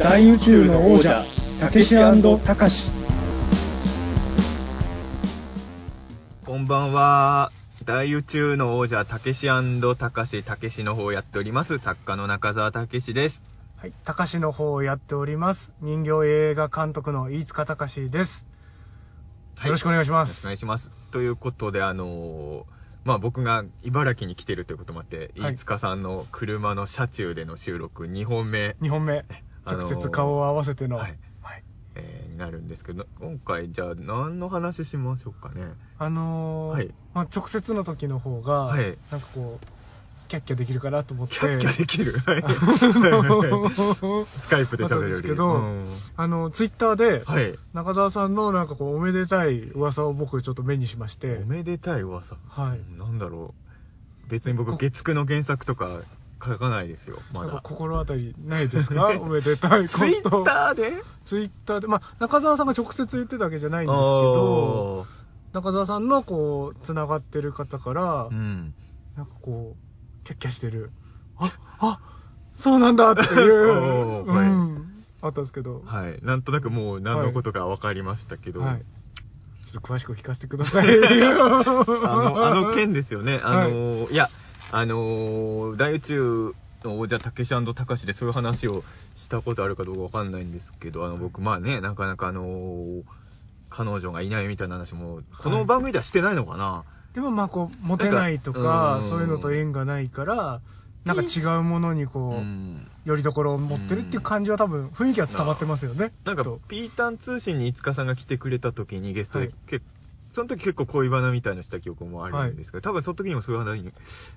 [0.00, 1.26] 大宇宙の王者
[1.60, 2.90] たけしたかし
[6.46, 7.52] こんばんは。
[7.84, 13.44] 大宇宙の王者、たけしたかし、たけしの方をやっております、作家の中澤たけしです。
[13.76, 15.74] はい、高志の方をやっております。
[15.82, 18.48] 人形映画監督の飯塚隆です。
[19.58, 20.46] はいよろしくお願いしまおす。
[20.46, 20.90] 願いします。
[21.12, 22.64] ということで、あのー
[23.04, 30.96] まあ僕が茨城に来てるということもあって、はい飯塚さんの車の車中での収録2本目、2本目、あのー直接顔を合わせての。
[30.96, 31.64] はいはい
[31.96, 35.72] えーになるんですけど、今回じゃあ何の話しましょうかね？
[35.98, 39.66] あのーはいまあ、直接の時の方が、はいなんかこう、
[40.28, 41.34] キャッキャできるかなと思って。
[41.34, 42.12] キャッキャできる？
[42.12, 42.44] はい
[44.38, 47.58] スカイプで喋れるだったんですけどうんあの、ツイッターで、はい。
[47.74, 52.36] 中澤さんのなんかこう、おめでたい噂を僕ちょっと目にしましてお、めでたい噂。
[52.48, 52.80] はい。
[52.96, 53.54] なんだろ
[54.26, 54.30] う。
[54.30, 56.00] 別に僕、月9の原作とか
[56.42, 57.60] 書かないですよ、まだ。
[57.62, 59.08] 心当たりないですか？
[59.20, 59.98] おめでたいこと。
[59.98, 60.92] ツイッターで？
[61.24, 65.20] ツイッターで、まあ、中澤さんが直接言ってたわけじゃないんですけど、あ
[65.52, 68.74] 中澤さんのこう、つながってる方から、ーうん。
[69.16, 70.92] なんかこう、キャッキャしてる。
[71.36, 72.00] あ、あ、
[72.54, 74.24] そうなんだっていう、
[75.22, 76.18] あったんですけど、はい。
[76.22, 78.78] なんとなくもう何のことか分かりましたけど、はい。
[78.78, 80.86] ちょっと詳しく聞かせてください。
[80.88, 83.40] あの、あの件ですよね。
[83.44, 84.28] あの、い、や、
[84.72, 86.54] あの、大宇宙
[86.84, 93.02] の王者たけしたかしでそういう話をしたことあるかどうかわかんないんですけど、あの、僕、まあね、なかなかあの、
[93.68, 100.62] 彼女がいないみたいな話も、この番組ではしてないのかな、でもまあこう、モテないとかか、うんそういうのと縁がないから、
[101.04, 102.90] なんか違うものにこう、うん。
[103.04, 106.12] よりどころを持ってるっていう感じは多分、雰囲気は伝わってますよね。
[106.24, 109.54] なんかピータン通信にいつかさんが来てくれた時にゲストで、はい。
[109.66, 109.80] け
[110.30, 113.92] その時結構恋バナみたいなした記憶もあるんですけど、多分その時にもそういう話に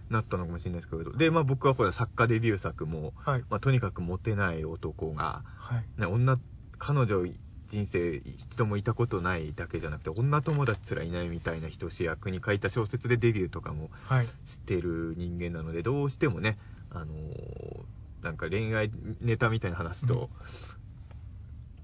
[0.09, 3.44] なったのかもしれないですけど、で、まあ僕はこれ作家デビュー作も、はい。
[3.50, 6.02] まあとにかくモテない男が、はい。
[6.02, 6.38] ね、女、
[6.77, 7.23] 彼女
[7.67, 14.25] 人生一度もいたことないだけじゃなくて、女友達すらいないみたいな人を主役に書いた小説でデビューとかもはい。
[14.46, 16.57] してる人間なので、どうしてもね、
[16.90, 17.84] あのー
[18.22, 20.29] なんか恋愛ネタみたいな話すと、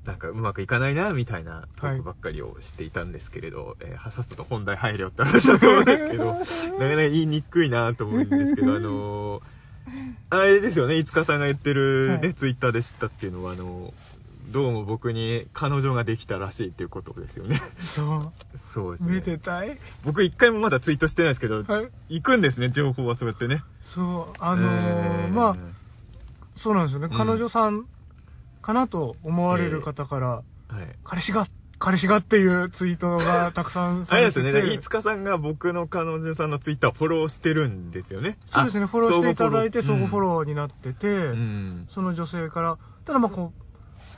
[0.05, 9.43] なんかうまくいかないな、みたいなトークばっかりをしていたんですけれど、えーさっさと本題入れよって話だと思うんですけど、 なかなか言いにくいなと思うんですけど、 あのー
[10.31, 13.93] あれですよね、いつかさんが言ってるね、はいツイッターで知ったっていうのは、あのー
[14.51, 17.61] どうも僕に彼女ができたらしいっていうことですよね。
[17.77, 18.57] そう。
[18.57, 19.15] そうですね。
[19.17, 19.77] めでたい？
[20.03, 21.91] 僕一回もまだツイートしてないですけど、はい。
[22.09, 23.61] 行くんですね、情報はそうやってね。
[23.79, 24.35] そう。
[24.39, 25.57] あのーえーまあ、
[26.55, 27.09] そうなんですよね。
[27.11, 27.85] うん彼女さん
[28.61, 30.43] かなと思われる方から、はい。
[31.03, 31.47] 彼氏が、
[31.79, 34.41] 彼氏がっていうツイートが たくさんあされてて。
[34.41, 38.37] れですよね、飯塚さんが僕の彼女さんのツイッターをフォローしてるんですよね。
[38.45, 40.19] そうですね、フォローしていただいて、相互フォー。
[40.21, 41.85] ローになってて、うん。
[41.89, 43.68] その女性から、ただまあこう、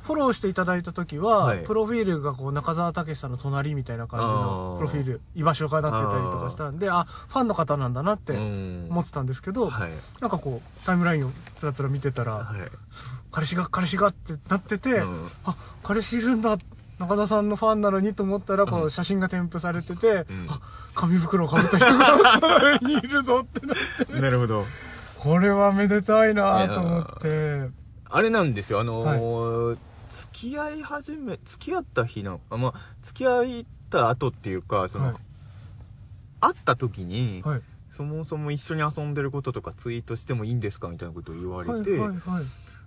[0.03, 1.63] フォローしていただいたときは、はい。
[1.63, 4.31] プロフィールがこう中沢健さんの隣みたいな感じあー。
[4.31, 8.87] のプロフィール、居場所がなってたりとかしたんで、あファンの方なんだなってうん。
[8.89, 9.91] 思ってたんですけど、はい。
[10.21, 12.61] なんかこう、タイムラインをつらつら見てたら、はい。
[13.31, 15.27] 彼氏が、彼氏がってなってて、うん。
[15.45, 16.57] あ、彼氏いるんだ、
[16.99, 20.47] 中田さんのファンなのにと思ったら、こううん写真が添付されてて、うん。
[20.49, 20.59] あ、
[20.95, 24.65] 紙袋をかぶった人が隣にいるぞってなって、なるほど。
[25.17, 27.69] これはめでたいなと思って、
[28.13, 29.77] あれなんですよ、あのー
[30.09, 35.15] 付き合い始め、付き合った日の、あまあ、付き合った後っていうか、その、はい。
[36.41, 37.61] 会った時に、はい。
[37.89, 42.19] そもそも一緒に遊んでることとかツイートしてもいいんですかみたいなことを言わはい、れて、はい、はい。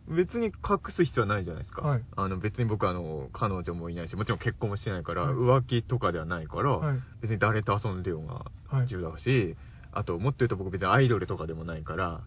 [0.08, 1.82] 別に隠す必要はないじゃないですか。
[1.82, 2.02] はい。
[2.16, 5.32] あの別に僕はあの彼女もいないし、もちろん結婚もしてないから、はい。
[5.34, 6.98] 浮気とかではないから、はい。
[7.22, 8.34] 別に誰と遊んでようが
[8.68, 8.82] はい。
[8.82, 9.56] 自由だし、
[9.92, 12.20] あともっと言うと僕別にアイドルとかでもないから、な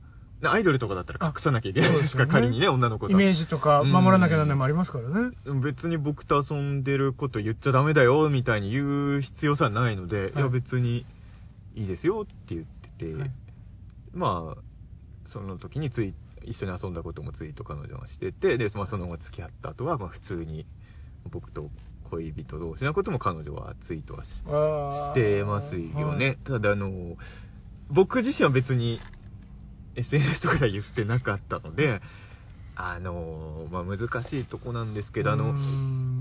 [0.43, 3.13] アイドルとかだったら隠さなきゃいけないですか、ね仮にね、女の子と。
[3.13, 5.31] イメージとか守らなきゃならないもありますからね。
[5.61, 11.05] 別に僕と遊んでること言っちゃダメだよ、みたいに言う必要さはないので、い、や別に
[11.75, 13.31] いいですよって言ってて、はい
[14.13, 14.61] まあ、
[15.25, 16.13] その時にツイ
[16.45, 20.65] 一緒に遊んだこともツイート彼女がしてて、で、まあ、その後付き合った後は、まあ普通に
[21.29, 21.69] 僕と
[22.09, 26.37] 恋人同士のことも彼女はツイートはししてますよね。。
[26.43, 27.17] ただあの、
[27.89, 29.01] 僕自身は別に
[29.97, 32.01] SNS とかでは言ってなかったので、
[32.75, 35.55] あの、まあ難しいとこなんですけど、あの、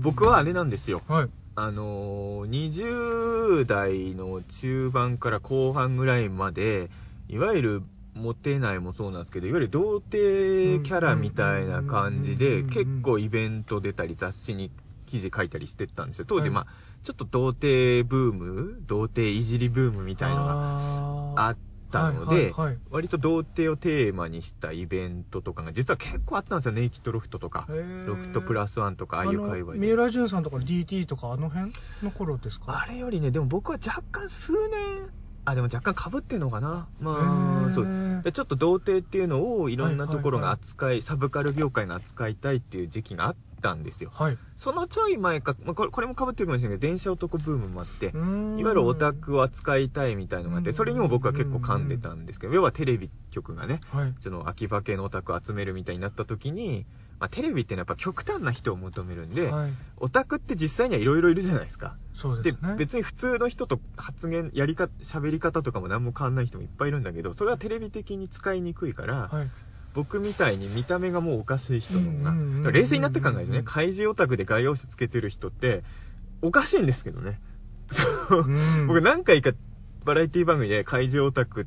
[0.01, 1.01] 僕はあれなんですよ。
[1.07, 1.29] はい。
[1.55, 6.89] あのー、20代の中盤から後半ぐらいまで、
[7.29, 7.83] いわゆる
[8.15, 14.71] モテないもそうなんですけど、いわゆる童貞キャラみたいな感じで、うん結構イベント出たり雑誌に
[15.05, 16.25] 記事書いたりしてったんですよ。
[16.27, 16.67] 当時、はいまあ、
[17.03, 21.57] ちょっと童貞ブーム童貞いじりブームみたいのががあっ
[21.97, 22.53] たたので、
[22.89, 26.71] 割と童貞をテーマにしたイベントとかが実は結構あったんですよ。
[26.71, 27.67] ネイキッドロフトとか
[28.05, 31.71] ロフトプラスワンとかああいう界隈三浦淳さんとかの DT とかあの辺
[32.03, 32.83] の頃ですか？
[32.83, 35.09] あれよりねでも僕は若干数年
[35.49, 36.89] あでも若干かぶってんのかな？
[36.99, 38.21] まあそう。
[38.21, 44.11] でちょっと童貞っていうのをいろんなところが扱い,、サブカル業界が扱いたいっていう時期があったんですよ。
[44.13, 44.37] はい。
[44.57, 54.13] そのちょい前か、まあ、これもかぶってるかもしれないけど電車男ブームもあっていわゆるオタクを扱いたいみたいのがあって、それにも僕は結構噛んでたんですけど、要はテレビ局がね、はい。
[54.19, 56.85] その秋葉系のオタクを集めるみたいになった時に、
[57.19, 59.71] まあ、テレビってのはやっぱ極端な人を求めるんで、はい。
[59.97, 61.97] オタクって実際にはいろいろいるじゃないですか。
[62.13, 62.75] でそうですね。
[62.77, 69.49] 別に普通の人と発言、やりか、喋り方とかも何も変わんない人もいっぱいいるんだけど、それはテレビ的に使いにくいから、はい。
[69.93, 75.83] 僕みたいに見た目がもうおかしい人の方が、冷静になって考えるとね、怪獣オタクで画用紙つけてる人って、
[76.43, 77.39] おかしいんですけどね。
[77.89, 78.43] そう。
[78.47, 78.87] うん。
[78.87, 79.53] 僕何回か
[80.05, 81.65] バラエティ番組で怪獣オタク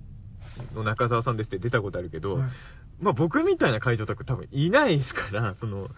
[0.75, 2.50] の中澤さんですって出たことあるけど、はい
[3.00, 5.88] まあ僕みたいな怪獣オタク多分いないですから、 その、うん。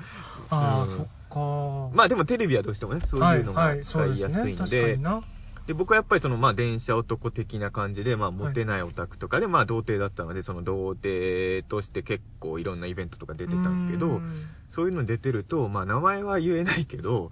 [0.50, 1.96] ああそっか。
[1.96, 4.96] まあでもテレビはどうしてもね、そういうのが使いやすいので、はいはいそうすね。
[4.96, 5.22] 確かにな。
[5.66, 14.22] で、僕はやっぱりその、まあ、電車男的な感じで、まあ、モテないオタクとかで、まあ、童貞だったので、その童貞として結構いろんなイベントとか出てたんですけど、うん。
[14.68, 17.30] そういうのに出てると、まあ、名前は言えないけど、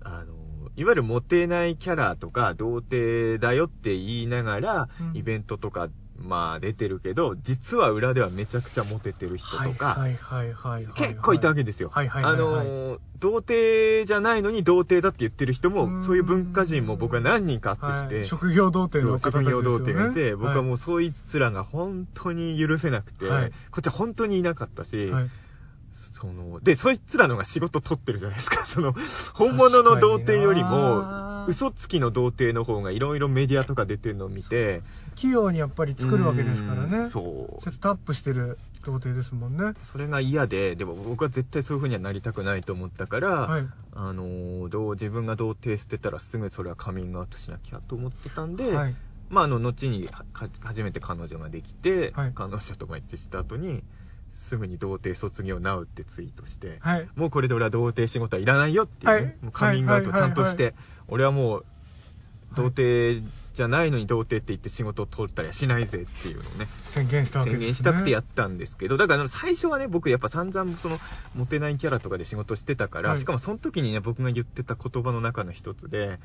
[0.00, 5.16] あの、いわゆるモテないキャラとか、童貞だよって言いながら、うん。
[5.16, 5.88] イベントとか、
[6.20, 9.96] まあ、出てるけど、実は裏ではめちゃくちゃモテてる人とか、
[10.96, 11.90] 結構いたわけですよ。
[11.94, 12.02] あ
[12.34, 16.02] のー、童貞じゃないのに童貞だって言ってる人うも、ん。
[16.02, 18.26] そういう文化人も僕は何人か会ってきて、はい。
[18.26, 23.50] 職業童貞の職業童貞がいて、僕はもううそいつらが本当に許せなくて、はい。
[23.70, 25.30] こっちは本当にいなかったし、はい。
[25.90, 28.64] その、で、そいつらのが仕事取ってるじゃないですか。
[28.64, 28.94] その、
[29.34, 34.82] 本物の童貞よりも、嘘つきの童貞の方がいろいろメディアとか出てるのを見て、
[35.14, 37.20] 器用にやっぱり作るわけですからうんねそ
[37.58, 37.64] う。
[37.64, 37.70] セ。
[37.70, 39.72] ットアップしてる童貞ですもんね。
[39.82, 43.66] それが嫌で、でも僕は絶対そういう風にはなりたくないと思ったから、はい。
[43.94, 48.94] あのーどう自分が童貞捨てたらすぐそれはカミングアウトしなきゃと思ってたんで、はい。
[49.30, 50.08] まあ、あの、後に
[50.60, 52.32] 初めて彼女ができて、はい。
[52.34, 53.82] 彼女とマッチした後に、
[54.30, 57.08] すぐに童貞卒業なうってツイートして、はい。
[57.16, 59.36] もうこれで俺は童貞仕事はいらないよっていうね、はい。
[59.42, 60.74] もうカミングアウトちゃんとして、はい
[61.08, 61.64] 俺はもう、
[62.54, 63.22] 童貞
[63.52, 67.56] じゃないのに童貞って言って仕事を取ったりはしないぜっていうのをね、宣言したわけね。
[67.56, 70.98] 宣言したくてやったんですけど、だから最初はね、僕やっぱ散々その、
[71.34, 73.18] モテないキャラとかで仕事してたから、はい。
[73.18, 76.20] しかもその時にね、僕が言ってた言葉の中の一つで、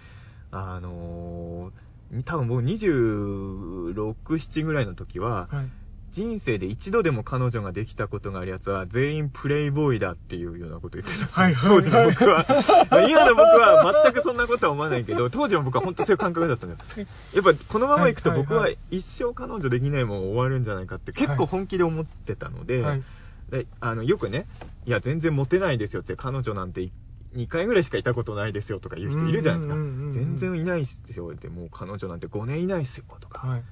[0.51, 5.82] あのー、多分僕26、7ぐらいの時は、はい
[6.13, 11.44] 人生で一度でも彼女ができたことがあるやつは全員プレイボーイだっていうようなこと言ってたんですよ。
[11.44, 12.45] はいはい当時の僕は。
[12.92, 17.07] まあ今の僕は全くそんなことは思わないけど、当時の僕は本当そういう感覚だったんだよ。
[17.33, 23.04] やっぱこのまま行くと僕は一生彼女できないもん終わるんじゃないかって結構本気で思ってたので、はい
[23.50, 24.45] であのよくね、
[24.86, 26.92] いや全然モテないですよって彼女なんて
[27.36, 29.74] 2回ぐらいしかいたことないですよとか言う人いるじゃないですか。
[30.12, 33.48] 全然いないっすよって、もう彼女なんて5年いないっすよとか。
[33.48, 33.63] はい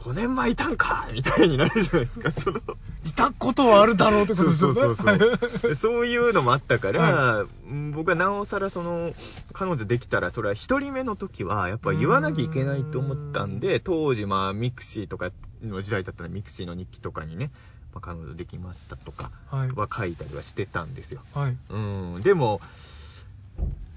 [0.00, 2.58] 5年前いたんかみたいになるじゃないですか、 その。
[3.04, 5.18] いたことはあるだろうってことそうですよね。
[5.18, 5.74] そうそうそう。
[5.76, 6.06] そう。
[6.06, 9.14] いうのもあったから、うん僕はなおさらその、
[9.52, 15.32] 彼女できたら、それは一人目の時は、やっぱ言わなきゃいけないと思ったんで、当時まあミクシーとか
[15.62, 17.50] の時代だったらミクシーの日記とかにね、
[17.92, 19.70] まあ、彼女できましたとかはい。
[19.72, 21.20] は書いたりはしてたんですよ。
[21.34, 21.58] はい。
[21.68, 21.78] う
[22.18, 22.62] ん、でも、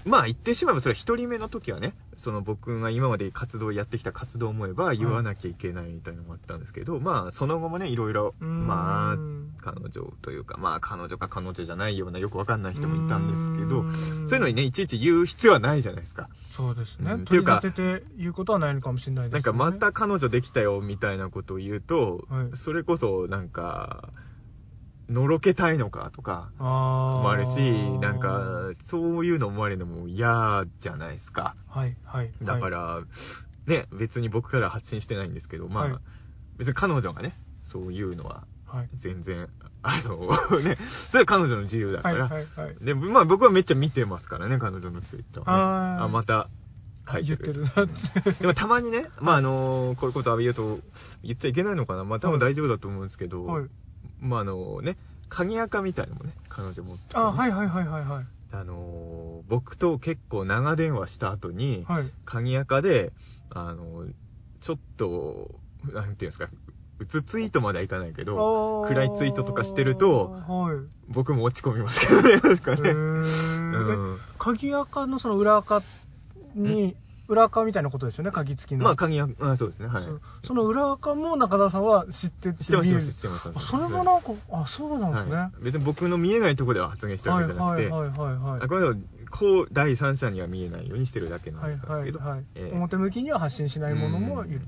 [0.04, 9.18] まあ言ってしまえばそれは一人目の時はね、その僕が今まで活動やってきた活動を思えば言わなきゃいけないみたいなのもあったんですけど、まあその後もね、いろいろ、まあ
[9.62, 13.90] 彼女というか、まあ彼女か彼女じゃないようなよくわかんない人もいたんですけど
[14.26, 16.28] そういうのにね、いちいち言う必要はないじゃないですか。
[16.50, 17.24] そうですね、うん。
[17.24, 22.56] 取り立てて言うことはないのかもしれないですなんかまた彼女できたよみたいなことを言うと、はい。
[22.56, 24.12] それこそなんか、
[25.08, 31.56] のろけたいのかとか、あもあるし、ーなんか、そういうの思われるのも嫌じゃないですか。
[31.68, 33.00] はいはいだから、
[33.66, 35.94] ね、別に僕から発信してないんですけど、まあ、はい。
[36.56, 37.34] 別に彼女がね、
[37.64, 38.88] そういうのははい。
[38.96, 39.48] 全然、
[39.82, 40.28] あの、
[40.62, 42.76] ね、それは彼女の自由だかはいら、はいはい。
[42.80, 45.42] で、まあ僕はめっちゃ見てますからね、彼女のツイッター。
[45.42, 46.04] をね、あー。
[46.04, 46.48] あ、また
[47.10, 47.38] 書いてる。
[47.38, 47.72] てるなっ
[48.24, 48.32] て。
[48.32, 50.80] でもたまにね、まああのこういうことは言うと、
[51.22, 53.66] 言っちゃいけないのかな、まあ多分大丈夫だと思うんですけど、はい
[54.24, 54.96] まああのね、
[55.28, 58.24] 鍵垢みたいなのもね、彼女持っててね、あはいはいはいはいはい。
[58.52, 62.04] あの僕と結構長電話した後に、はい。
[62.24, 63.12] 鍵垢で、
[63.50, 64.06] あの、
[64.60, 65.50] ちょっと、
[65.92, 66.48] なんていうんですか、
[66.98, 70.76] うつツイートまではいかないけど、暗いツイートとかしてるとはい。
[71.08, 72.90] 僕も落ち込みますけどね、なんかへね。
[72.90, 73.62] ー。
[73.62, 74.18] うん。
[74.38, 75.82] 鍵垢のその裏垢
[76.54, 76.96] に
[77.28, 78.84] 裏垢みたいなことですよね、鍵付きの。
[78.84, 80.02] まあ、鍵は、あそうですね、はい。
[80.42, 85.36] そその裏垢も中澤さんは知ってて知ってます、知ってます、それもなんか、あ、そうなんですね。
[85.36, 88.94] はい、別に僕の見えないところでは発言してるわけじゃなくて、はいはいはいはいあこれは
[89.30, 92.76] こう第三者には見えないようにしてるだけなんはいですけど、はいはい、ええ。
[92.76, 94.60] 表向きには発信しないものも言う。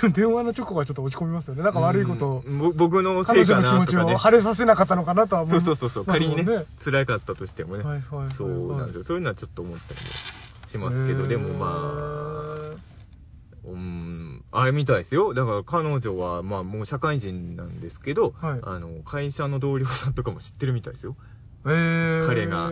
[0.00, 1.62] でも電話の直後はちょっと落ち込みますよね。
[1.62, 2.28] なんか悪いこと。
[2.28, 6.04] を、僕のせいか彼女の気持ちを晴れさせなかったのかなとは思そうそうそうそう。
[6.04, 8.28] 仮にねますもん辛かったとしてもね、はいはい。
[8.28, 9.02] そうなんですよ。
[9.04, 10.06] そういうのはちょっと思ったりも
[10.74, 12.74] しますけどでもまあ
[13.64, 15.32] うんあれみたいですよ。
[15.32, 18.60] だから彼女はまあもう社会人なんですけど、はい。
[18.62, 21.16] あの会社の同僚さんとかも知ってるみたいですよ。
[21.64, 22.70] えー、彼が。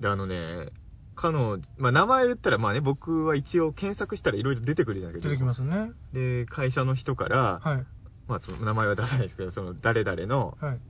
[0.00, 0.72] であのね
[1.14, 5.92] 彼女、まあ、名前言ったらまあね僕は一応検索したらいろいろ出てくるじゃないですか出てきますね。
[6.12, 7.86] で会社の人から、はい。
[8.26, 10.80] まあその名前は出さないですけどその誰々のはい。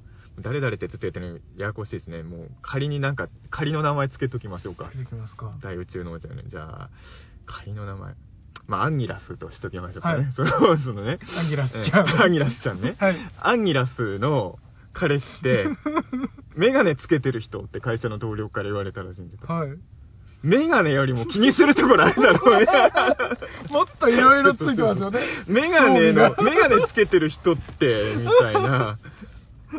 [0.41, 2.23] 誰々ってずっとやってるのややこしいですね。
[2.23, 4.88] もう仮になんか仮の名前つけときましょうか。
[4.93, 5.53] 出てきますか。
[5.61, 6.91] 大宇宙の王者ねじゃあ
[7.47, 8.14] 仮の名前。
[8.67, 10.33] まあアンギラスとしときましょうかね、はい。
[10.33, 11.19] そのそのね。
[11.38, 12.07] アンギラスちゃん。
[12.07, 12.97] えーアンギラスちゃんね。
[12.99, 13.17] はい。
[13.41, 14.59] アンギラスの
[14.93, 15.67] 彼氏って
[16.57, 19.53] メガネつけてる人って会社の同僚から言われたらしいんだけど。
[19.53, 19.79] はい。
[20.45, 22.67] メガネよりも気にするところあるだろうね。
[23.71, 25.21] もっといろいろついてますよね。
[25.47, 28.99] メガネの興、メガネつけてる人って、みたいな、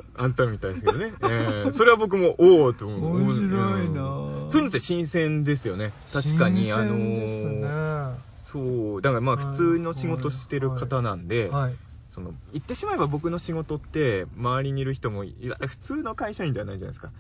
[0.18, 1.14] あんたみたいですけどね。
[1.22, 3.18] えーそれは僕も、おおと思う。
[3.22, 5.92] 面白いなうんそういうのって新鮮ですよね。
[6.14, 11.76] 確かに、あのーそう、だからまあはい普通の仕事してる方なんで、はい。
[12.08, 17.12] その、言ってしまえば僕の仕事って、周りにいる人も、普通の会社員ではないじゃないですか。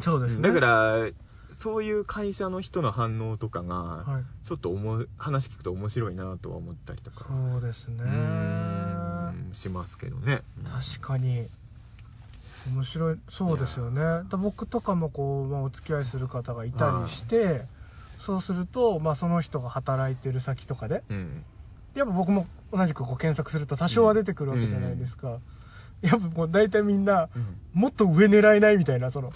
[0.00, 0.42] そうですね。
[0.48, 1.10] だか、ら、
[1.50, 3.74] そういう会社の人の反応とかが、
[4.06, 4.24] はい。
[4.44, 7.26] ちょっと思う話聞くと面白いなとは思ったりとか。
[7.28, 8.04] そうですね
[9.52, 10.42] しますけどね。
[10.64, 11.48] 確かに。
[12.66, 14.00] 面白い、そうですよね。
[14.28, 17.64] だ僕とかもこう、まあ、お付き合いする方がいたりして、
[18.18, 21.44] そうすると、まあ、その人が働いてる先とかで、うん。
[21.94, 25.40] やっぱ僕も同じくこう検索すると多少は出てくるわけじゃないですか。
[26.00, 27.28] やっぱもう大体みんな、
[27.72, 29.32] もっと上狙えないみたいな、その。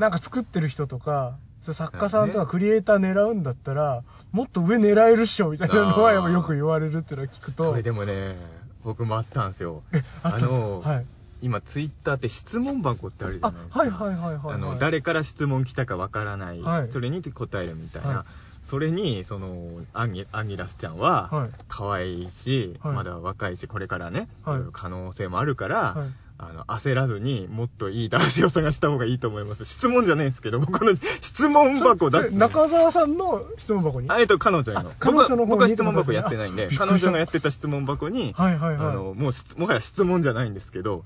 [0.00, 7.64] なんか作ってる人とか、作家さんとかクリエイター狙うんだったら、もっと上狙えるっしょみたいなのはやっぱよく言われるっていうのを聞くと。
[7.64, 8.36] それでもね、
[8.82, 9.82] 僕もあったんですよ。
[9.92, 11.06] え、あのはい。
[11.40, 13.80] 今、ツイッターって質問箱ってあるじゃあないですか。
[13.80, 14.54] はいはいはいはい、はい。
[14.54, 16.92] あの、誰から質問来たかわからない、はい。
[16.92, 18.08] それに答えるみたいな。
[18.08, 18.24] はい。
[18.62, 21.50] それに、その、アンギアンギラスちゃんは、はい。
[21.68, 22.94] 可愛いし、はい。
[22.94, 24.60] まだ若いし、これからね、はい。
[24.72, 29.64] 可能性もあるから、はいあの、焦らずにもっといい男性を探した方がいいと思います。
[29.64, 34.92] 質問じゃないんですけど、僕の質問箱だって、中澤さんの質問箱にあえっと、彼女へのあ。
[34.98, 38.88] 彼女の僕は僕は質問箱やってないんで、彼女がやってた質問箱に、はいはいはい。
[38.88, 41.04] あの、もうし、もはや質問じゃないんですけど、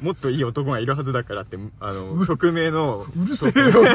[0.00, 3.66] もっといい男がいるはずだからって、あの、匿名の、うるせえよ。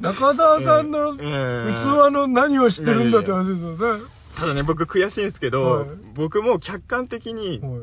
[0.00, 4.02] 中澤さんの器えーの何を知ってるんだって話ですよね。
[4.36, 7.82] ただね、僕悔しいんですけど、はい僕も客観的に、はい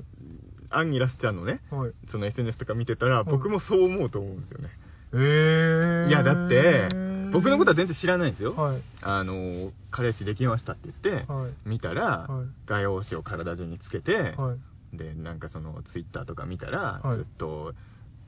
[0.70, 1.92] アンギラスちゃんのね、はい。
[2.08, 4.70] その SNS とか見てたら、僕もそう思うと思うんですよね。
[5.14, 6.08] えー。
[6.08, 6.88] いや、だって、
[7.32, 8.54] 僕のことは全然知らないんですよ。
[8.56, 8.82] はい。
[9.02, 11.52] あの、彼氏できましたって言って、はい。
[11.66, 14.56] 見たら、はい画用紙を体中につけて、は
[14.94, 14.98] い。
[14.98, 17.74] で、なんかその、ツイッターとか見たら、はいずっと、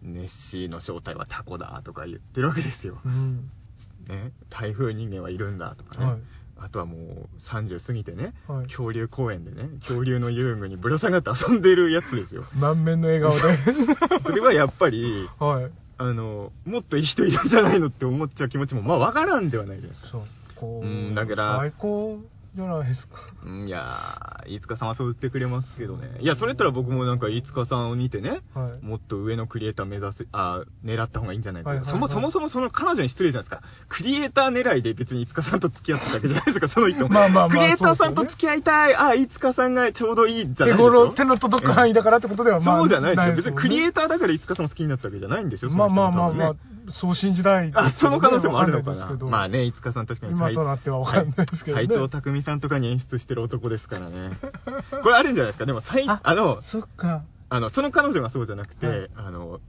[0.02, 3.00] ネッシーの正体はタコだとか言ってるわけですよ。
[3.06, 3.52] うん。
[4.08, 6.22] ね、台風人間はいるんだとかね。
[6.62, 6.68] はい。
[6.68, 12.46] あとはもう30過ぎてね、はい恐竜公園でね、恐竜の遊具にぶら下がって遊んでるやつですよ。
[12.58, 13.58] 満面の笑顔で。
[14.25, 15.72] それはやっぱり、はい。
[15.98, 20.08] あの、もっといい人いるんじゃないのって思っちゃう気持ちも、まあわからんではないですか。
[20.08, 20.22] そう。
[20.56, 20.88] こう。
[20.88, 22.20] うんだから最高
[22.55, 23.15] じゃないですか？
[23.46, 26.10] うん、いやー、飯塚さんはそう言ってくれますけどね。
[26.20, 28.86] いや、それやったら僕もなんか飯塚さんを見てね、はい。
[28.86, 33.67] もっと上のクリエイター目指せ、あ狙った方がいいんじゃないか、はいはいはいそもそもそもその彼女に失礼じゃないですか。
[33.88, 37.10] クリエイター狙いで別に飯塚さんと付き合ってたわけじゃないですか、その人も。
[37.13, 41.12] まあまあまあクリエイターさんと付き合いたい、あ、飯塚さんがちょうどいいじゃないです手頃、よ。
[41.12, 42.77] 手の届く範囲だからってことでは、まあ。
[42.79, 43.36] そうじゃないですよ。
[43.36, 45.72] 別にクリエイイターだから飯塚さんを好きになったわけじゃないんですよ。
[45.72, 46.55] まあまあまあまあ
[46.91, 48.91] そう信じたいね、あ、その可能性もあるのかな。
[48.91, 54.32] わんないですけどまあね、飯塚さん確かに今となってはわかんないですけどね斎藤匠さんとかに演出してる男ですからね。
[55.04, 55.66] これあるんじゃないですか？
[55.66, 57.24] でも、さいああの、そっか。
[57.50, 59.60] あの、その彼女がそうじゃなくて、はいあの、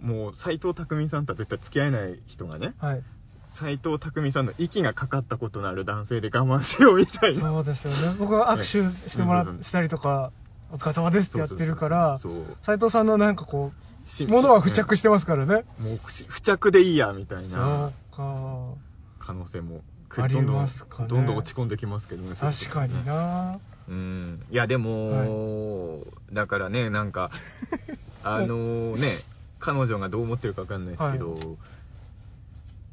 [0.00, 3.02] もう斎藤匠さんとは絶対付き合えない人がね、はい。
[3.48, 7.40] 斎藤匠さんの息がかかったことのある男性で我慢しようみたいな。
[7.40, 8.16] そうですよね。
[8.18, 10.32] 僕は握手してもらうんしたりとか、
[10.72, 13.72] お疲れ様ですってやってるから、そうそうそう斉藤さんのなんかこ
[14.04, 15.64] しう、物は付着してますからね。
[15.78, 18.74] もうし付着でいいや、みたいそなうか。
[19.20, 19.82] 可能性も
[20.16, 20.68] どんどん
[21.08, 22.34] どんどん落ち込んできますけどね。
[22.34, 23.58] 確かにな。
[23.88, 24.42] うん。
[24.50, 27.30] いや、でも、だからね、なんか、
[28.22, 29.18] あのね、
[29.58, 31.58] 彼女がどう思ってるかわかんないですけど、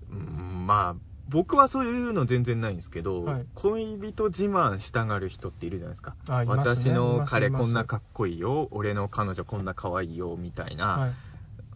[0.10, 0.96] うんまあ、
[1.30, 3.46] 僕はそういうの全然ないんですけど、はい。
[3.54, 6.18] 恋人自慢したがる人っているじゃないですか。
[6.82, 6.90] すね。
[6.90, 11.12] 私の彼こんなかっこいいよ、俺の彼女こんな可愛いよ、みたいな、はい。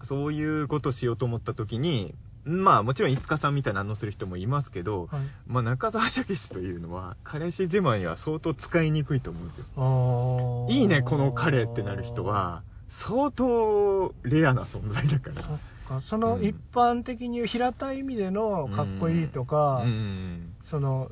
[0.02, 2.14] そういうことしようと思った時に、
[2.46, 10.68] まあもちろん五日さんみたいな反応する人もいますけど、はいまあ中澤武史というのは、彼氏自慢には相当使いにくいと思うんですよ。
[10.70, 16.02] いいね、この彼ってなる人は、相当レアな存在だから。
[16.02, 20.54] そのうん一般的に平たい意味でのかっこいいとか、うん。
[20.64, 21.12] その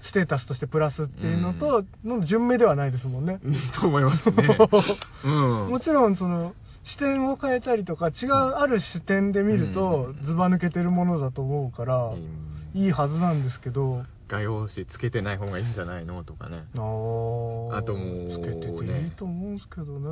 [0.00, 3.40] ステータスとしてプラスっていうのと、の順目ではないですもんね。
[3.80, 4.56] と思いますね。
[5.24, 5.68] うん。
[5.68, 6.54] もちろんその
[6.86, 10.22] 視点を変えたりとか違うある視点で見るとうん。
[10.22, 12.70] ずば抜けてるものだと思うからうん。
[12.74, 14.04] いいはずなんですけど。
[14.28, 16.22] 画用紙つけてない方がいいんじゃないの？
[16.24, 16.64] とかね。
[16.76, 17.76] あー。
[17.76, 20.08] あともうつけててねいいと思うんですけどね。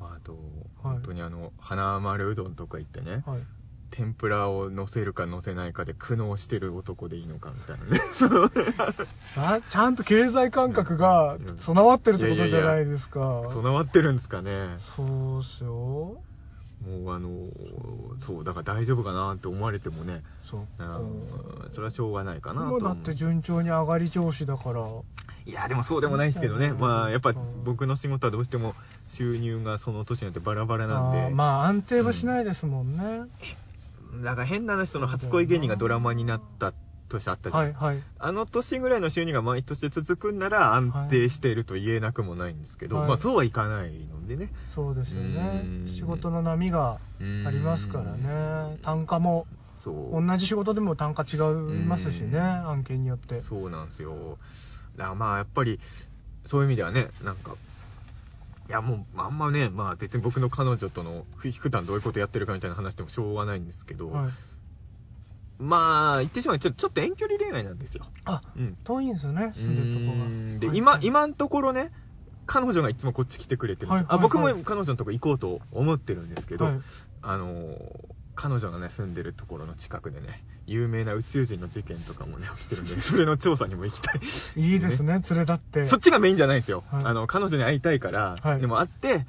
[0.00, 0.40] まあ、あと、はい。
[0.94, 3.42] 本当にあの、花丸うどんとか行ってね、はい
[3.92, 8.00] 天ぷらを乗せるか乗せないかで苦悩してる男でいいのかみたいなね。
[8.12, 8.50] そう。
[9.36, 11.58] あちゃんと経済感覚がうん。
[11.58, 13.42] 備わってるってことじゃないですか。
[13.44, 14.78] 備わってるんですかね。
[14.96, 16.16] そうっすよ。
[16.82, 17.30] もうあの、
[18.18, 20.60] そう、だから大丈夫かなって思われてもね、そう。
[20.78, 22.80] うんそれはしょうがないかなと。
[22.80, 24.88] だって順調に上がり調子だから。
[25.44, 26.68] いや、でもそうでもないですけどね。
[26.68, 26.80] うん。
[26.80, 27.64] まあ、やっぱうん。
[27.64, 28.74] 僕の仕事はどうしても
[29.06, 31.30] 収入がその年によってバラバラなんで。
[31.30, 33.28] まあ安定はしないですもんね、
[34.12, 36.72] なんか変な話、その初恋芸人がドラマになった
[37.08, 37.86] 年あったじゃないですか。
[37.86, 44.52] はいはいあの年ぐらいの収入が毎年続くんなら安定していると言えなくもないんですけど、はいまあそうはいかないのでね。
[44.70, 50.26] そうですよねうん仕事の波があありますからね単価もそう。
[50.26, 51.40] 同じ仕事でも単価違い
[51.84, 54.38] ますしねうん案件によってそうなんですよ。
[54.96, 55.80] だからまあやっぱり、
[56.44, 57.56] そういう意味ではね、なんか、
[58.72, 64.30] いやもうあんまね、まあ別に僕の彼女とのふ普段どういうことやってるかみたいな話でもしょうがないんですけど、はい。
[65.58, 68.06] まあ言ってしまうとちょちょっと遠距離恋愛なんですよ。
[68.24, 68.78] あうん。
[68.82, 70.58] 遠いんですよね住んでるとこうん。
[70.58, 70.78] で、がはい。
[70.78, 71.90] 今、今のところね、
[72.46, 74.06] 彼女がいつもこっち来てくれてるんですよ。
[74.08, 74.18] はい。
[74.18, 74.52] はいはい。
[74.52, 76.80] あ僕も彼女のとこ行こうと思ってるんですけど、はい。
[77.20, 77.78] あのー
[78.34, 84.20] 彼女のね、住んでるところの近くでね、有名な宇宙人の事件とかもね、起きてるんで、 それの調査にも行きたい。
[84.56, 86.84] いいですね連れ立ってそっちがメインじゃないんですよ。
[86.88, 89.26] はいあの、彼女に会いたいから、はいでも会って、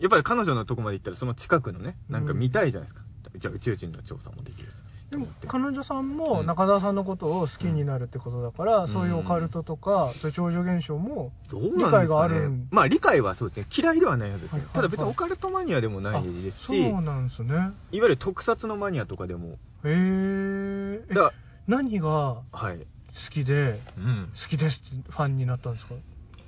[0.00, 3.02] やっぱり彼女のとこまで行ったらその近くのね、なんか見たいじゃないですか。
[3.36, 4.76] じゃあ宇宙人の調査もできるし。
[5.14, 6.46] でも彼女さんもうん。
[6.46, 8.88] 中澤さんのことを好きになるってことだから、ん。
[8.88, 12.48] そういうオカルトとかそういう超常現象も理解がある。
[12.48, 13.66] んまあ理解はそうですね。
[13.76, 14.58] 嫌いではないはずですよ。
[14.58, 14.66] はい。
[14.66, 14.66] はい。
[14.66, 14.74] はい。
[14.74, 17.54] ただ別にオカルトマニアでもないですし、そうなんですね。
[17.54, 21.04] いわゆる特撮のマニアとかでも、へー。
[21.10, 21.32] えだ
[21.66, 22.08] 何が
[22.52, 22.78] はい。
[22.78, 22.84] 好
[23.30, 24.28] きでうん。
[24.34, 25.94] 好きですってファンになったんですか？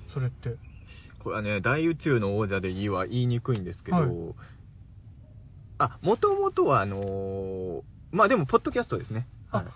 [0.09, 0.57] それって。
[1.18, 4.35] これはね、大宇宙の王者で言いは言いにくいんですけど、はい。
[5.79, 7.83] あ、もともとはあのー
[8.16, 9.29] まあでも、ポッドキャストですね。
[9.50, 9.66] あはい。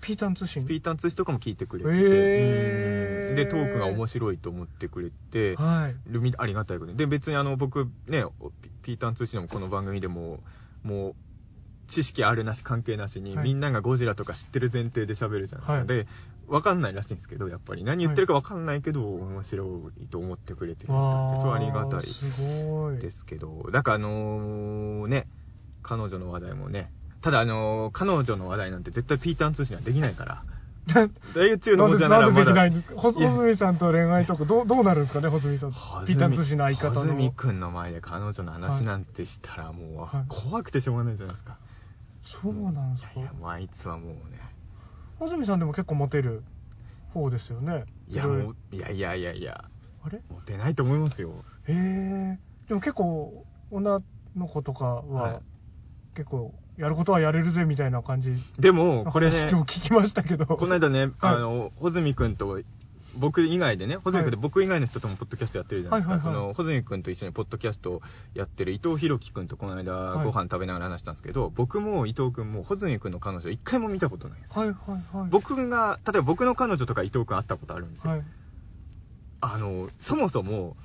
[0.00, 0.62] ピータン通信？
[0.62, 1.90] スピータン通信とかも聞いてくれて。
[1.90, 3.30] て、へー。
[3.30, 3.34] うん。
[3.34, 5.96] で、トークが面白いと思ってくれて、はい。
[6.38, 6.96] ありがたいことに。
[6.96, 8.24] で、別にあの、僕、ね、
[8.62, 10.40] ピピータン通信でもこの番組でも、
[10.84, 11.14] もう、
[11.88, 13.44] 知識あるなし関係なしに、はい。
[13.44, 15.72] みんながゴジラとか知ってる前提で喋るじゃないですか。
[15.72, 15.86] はい。
[15.86, 16.06] で、
[16.46, 17.82] わかんないらしいんですけど、やっぱり。
[17.82, 22.98] 何言ってるかわかんないけど、面白いと思ってくれてるみたいそれはありがたいすごい。
[22.98, 25.26] ですけど、だからあのね、
[25.82, 30.44] 彼女の話題もね、ただあのー彼女の話題なんて絶対ピーターン通信はできないから、
[31.34, 33.00] 大宇宙の王者ならまなんでできないだ、んですか？
[33.00, 35.28] 穂積さんと恋愛トークどうどうなるんですかね？
[35.28, 35.70] 穂積さん。
[35.72, 37.32] はピータン通信の相方の。
[37.32, 40.24] くんの前で彼女の話なんてしたらもう、はい。
[40.28, 41.58] 怖くてしょうがないじゃないですか。
[42.22, 43.10] そうなんですか？
[43.16, 44.38] いやいや、もうあいつはもうね、
[45.18, 46.44] 穂積さんでも結構モテる
[47.12, 47.84] 方ですよね？
[48.08, 49.64] いやもう、いやいやいやいや、
[50.04, 50.22] あれ？
[50.30, 51.44] モテないと思いますよ。
[51.66, 54.00] へえでも結構女
[54.36, 55.40] の子とかは、はい。
[56.14, 62.60] 結構やることはやれるぜみたいな感じでも、これね、話今日聞きましたけどこの間ね、あの、穂積くんと、
[63.16, 66.14] 僕以外でね、穂積くんって僕以外の人ともポッドキャストやってるじゃないですか。
[66.14, 68.00] はいはいはいその、穂積くんと一緒にポッドキャスト
[68.34, 74.56] やってる伊藤博樹くんとこの間はいご飯食べながら話したんですけど、僕も伊藤くんも穂積くんの彼女一回も見たことないです。
[74.56, 78.12] はいはいはい僕が、例えば僕の彼女とか伊藤くん会ったことあるんですよ。
[78.12, 78.22] はい
[79.40, 80.76] あの、そもそも、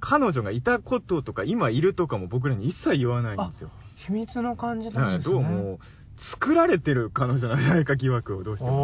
[0.00, 3.70] 彼女がいたこととか今いるとかも僕らに一切言わないんですよ。
[4.08, 5.34] 秘密の感じだからなんですね。
[5.34, 5.78] どうも、
[6.16, 8.76] 作られてる彼女なんじゃないか疑惑をどうしても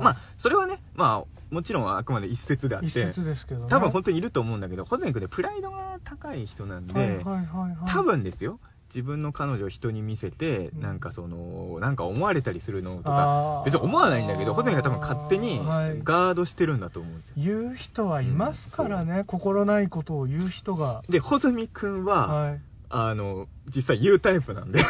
[0.00, 3.66] ね、ああまあ、それはね、まあ、もちろんあくまで一説であって、一説ですけどね。
[3.70, 7.90] 多分本当にいると思うんだけど、ホゼン君ってプライドが高い人なんで、はいはいはいはい。
[7.90, 10.80] 多分ですよ、自分の彼女を人に見せて、うん。
[10.82, 16.00] なんかその、なんか思われたりするのとか、別に思わないんだけど、ホゼンが多分勝手にはい。
[16.04, 17.34] ガードしてるんだと思うんですよ。
[17.38, 21.02] 言う人はいますからね、心ないことを言う人が。
[21.08, 22.60] で、ホズミ君は、はい
[22.94, 24.78] あの、実際言うタイプなんで。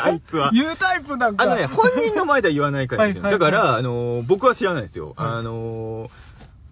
[0.00, 0.50] あいつは。
[0.52, 1.44] 言うタイプなんか。
[1.44, 3.22] あのね、本人の前では言わないからですよ。
[3.22, 5.14] はいはいだから、あの、僕は知らないですよ。
[5.16, 6.10] はいあの、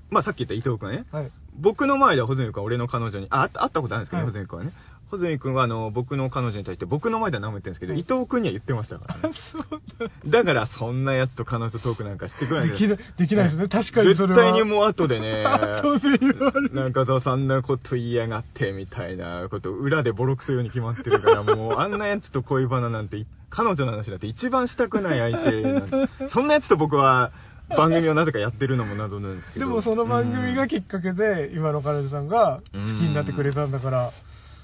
[0.09, 1.05] まあ、さっき言った伊藤君ね。
[1.11, 1.33] はい。
[1.57, 4.73] 僕の前では穂積君は俺の彼女に、あ、会ったことあるんですけど、はい穂積君はね。
[5.11, 9.33] 穂積君はあの、僕の彼女に対して僕の前では何も言ってるんですけど、はい伊藤君には言ってましたからね。
[9.35, 9.63] そう
[9.99, 10.11] だ。
[10.27, 13.69] だから、そんな奴と彼女トークなんかしてくれないできない、できないですね。
[13.69, 14.41] 確かにそれは。
[14.41, 16.71] 絶対にもう後でね、 後で言われる。
[16.73, 27.33] 中澤さんなこと言いやがってみたいなこと裏でボロクソ言うに決まってるからもうあんなやつと恋バナなんて彼女の話だって一番したくない相手なんて そんなやつと僕は
[27.77, 34.13] 番組をなぜかやってるのも謎なんですけどでもその番組がうんきっかけで、今の彼女さんが好きになってくれたんだから。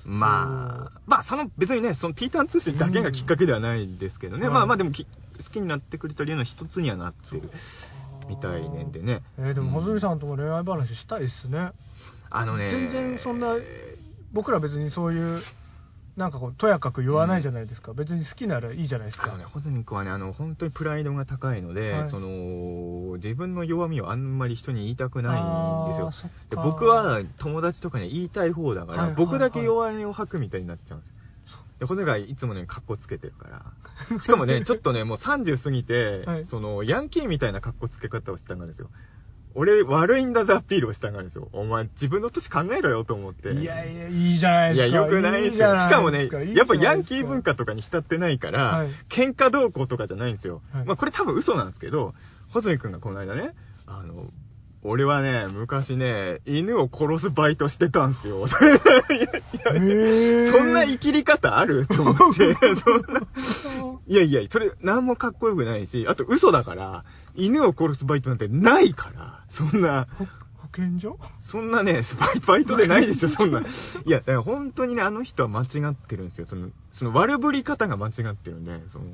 [0.06, 4.52] まあまあその別にねそのピーターン通信だけがきっかけではないですけどね、うん。
[4.52, 5.10] まあまあでもき好
[5.50, 7.50] きになってくれた理由の一つにはなってる
[8.28, 9.22] みたいねんでね。
[9.38, 11.72] えーでも、穂積さんとも恋愛話したいっすね。
[12.30, 13.56] あのね全然そんな、
[14.32, 15.42] 僕ら別にそういう、
[16.16, 17.92] なんかこう、とやかく言わないじゃないですか。
[17.92, 19.28] 別に好きならいいじゃないですか。
[19.28, 26.10] あのね、穂積君はね、あの、本当にプライドが高いので、はいその、自分の弱みをあんまり人に言いたくないんですよ
[26.48, 31.14] でか僕は友達とかに言いたい方だから、はいはい僕だけ弱音を吐くみたいになっちゃうんですよ。
[31.80, 33.72] で、穂積がいつもね、格好つけてるから。
[34.20, 38.90] しかもね、ちょっとね、もう30過ぎて、はいその、ヤンキーみたいな格好つけ方をしたんですよ。
[39.56, 41.48] 俺、悪いんだぜアピールをしたがるんですよ。
[41.52, 43.52] お前、自分の年考えろよと思って。
[43.52, 45.02] いやいや、いいじゃないいや、ですか。
[45.02, 45.58] よくないですよ。
[45.58, 50.60] じゃなしかもねやっぱヤンキー文化とかに浸ってないから、はい喧嘩動向とかじゃないんですよ。
[50.72, 52.14] はいまあこれ多分嘘なんですけど、
[52.50, 53.54] 穂積君がこの間ね、
[53.86, 54.26] あの、
[54.82, 58.46] 俺はね、昔ね、犬を殺すバイトしてたんすよ。
[58.46, 59.26] いやいや
[59.74, 61.86] へーそんな生きり方ある？
[61.86, 63.20] と思って、 そんな。
[64.06, 70.26] いやいや、それ、なんもかっこよくないし、あと嘘だから、犬を殺すバイトなんてないから、そんな、ほ
[70.58, 71.18] 保健所？
[71.40, 73.60] そんなね、バイバイトでないですよ、そんな。
[73.60, 73.64] い
[74.06, 76.46] や、だから本当にね、あの人は間違ってるんですよ。
[76.46, 79.06] その、その悪ぶり方が間違ってるんで、その、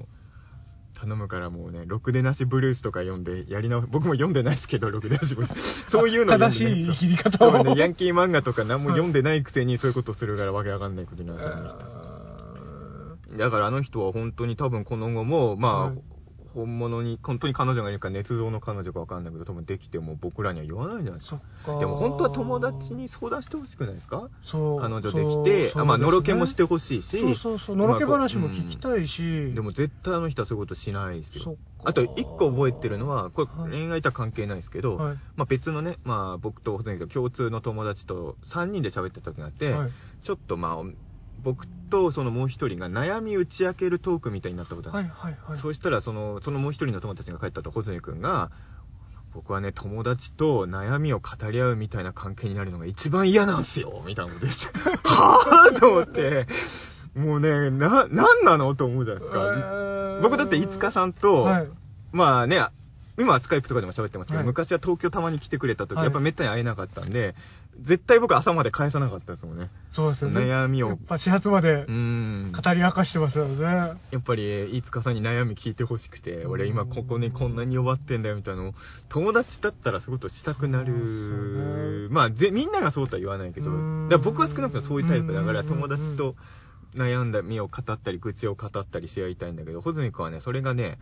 [1.02, 5.82] 頼むからもうね、ろくでなしブルースとか読んで、やり直、僕も読んでないですけど、ろくでなしブルース。
[5.90, 7.64] そういうの読ん正しいでないんですよ生きり方を。
[7.64, 13.36] ね、ヤンキー漫画とか何も読んでないくせにそういうことするからわけわかんないことになるんですよ、あの人。
[13.36, 16.02] だからあの人は本当に多分この後も、まあ、はい
[16.52, 21.42] 本物に、本当に彼女がいるか捏造の彼女かわかんないけど、多分できても僕らには言わないんじゃないですそか。
[21.70, 21.78] っか。
[21.80, 24.28] でも本当は友達に相談してほしくないですか？
[24.42, 24.80] そう。
[24.80, 29.52] 彼女できて、まあ、のろけもしてほほしいし、そうそうそう、のろけ話も聞きたいし。
[29.54, 31.56] でも絶対あの人はそういうことしないですよ。
[31.84, 33.70] あと一個覚えてるのは、こはい。
[33.72, 35.16] れ恋愛とは関係ないですけど、はい。
[35.36, 39.90] まあ別のね、まあ僕とほとんど共通の友達と3人で喋ってた時があって、はい。
[40.22, 40.82] ちょっとまあ、
[41.42, 45.58] 僕とそのもう一人が悩み打ち明けるトークみたいになったことがあってはいはいはい。
[45.58, 48.50] そうしたらその、そのもう一人の友達が帰ったと、穂積君が、
[49.34, 54.68] 僕はね、友達と悩みを語り合うみたいな関係になるのが一番嫌なんすよみたいなこと言って、
[55.08, 56.46] はぁと思って、
[57.14, 59.38] もうね、な、なんなのと思うじゃないですか。
[59.40, 61.68] えー僕だって、いつかさんと、はい。
[62.12, 62.60] まあね、
[63.18, 67.34] 今はスカイプとかでも喋ってますけど、はい昔は東京たまに来てくれた時、はいやっぱめったに会えなかったんで、
[67.80, 69.70] 絶対僕朝まで返さなかったですもんね。
[69.90, 70.40] そうですよね。
[70.40, 71.86] 悩みをやっぱ始発まで。
[71.86, 73.64] 語り明かしてますよね。
[73.64, 78.74] やっぱり、いつかさんに悩み聞いてほしくて、俺今ここにこんなに弱ってんだよみたいなのを、
[79.08, 82.08] 友達だったらそういうことしたくなる。
[82.10, 83.70] まあぜ、みんながそうとは言わないけど、
[84.08, 86.36] だ僕は少なくともそういうタイプだから、うん友達と
[86.94, 90.98] 悩んだ身を語ったり、愚痴を語ったりし合いたいんだけど、穂積君はね、それがね、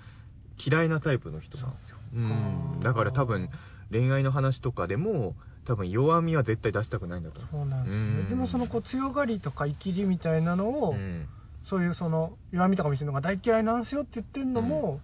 [0.65, 1.97] 嫌いなタイプの人なんですよ。
[2.15, 2.81] うん。
[2.81, 3.51] だから多分、
[3.91, 10.95] 恋愛の話とかでも、多分弱みは絶対出したくないんだと思そうなんですねうんでもそのこう強がりとか生きりみたいなのを、う。
[10.95, 11.29] うん。
[11.63, 15.01] そういうその弱みとか見せるのが大嫌いなんすよって言ってんのも、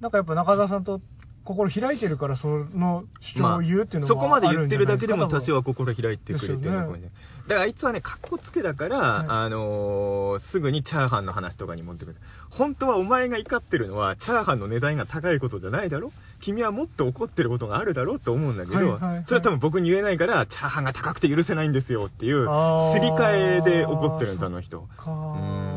[0.00, 1.00] なんかやっぱ中澤さんと
[1.46, 7.10] 心開いてるからその主張を言うっていうのもそこまで言ってるだけでも多少はは心開いてくれてるですよね
[7.46, 12.18] だからあいつはね、かっこつけだから、はいあのーすぐにチャーハンの話とかに持ってくる。
[12.50, 16.12] 本当はお前が怒ってるのは、チャーハンの値段が高いことじゃないだろ？
[16.40, 24.80] 君はもっと怒ってることがあるだろって思うんだけど、はいはいはいそれは多分僕に言えないから、チャーハンが高くて許せないんですよっていう、すり替えで怒ってるんです、あの人。
[24.96, 25.12] かうー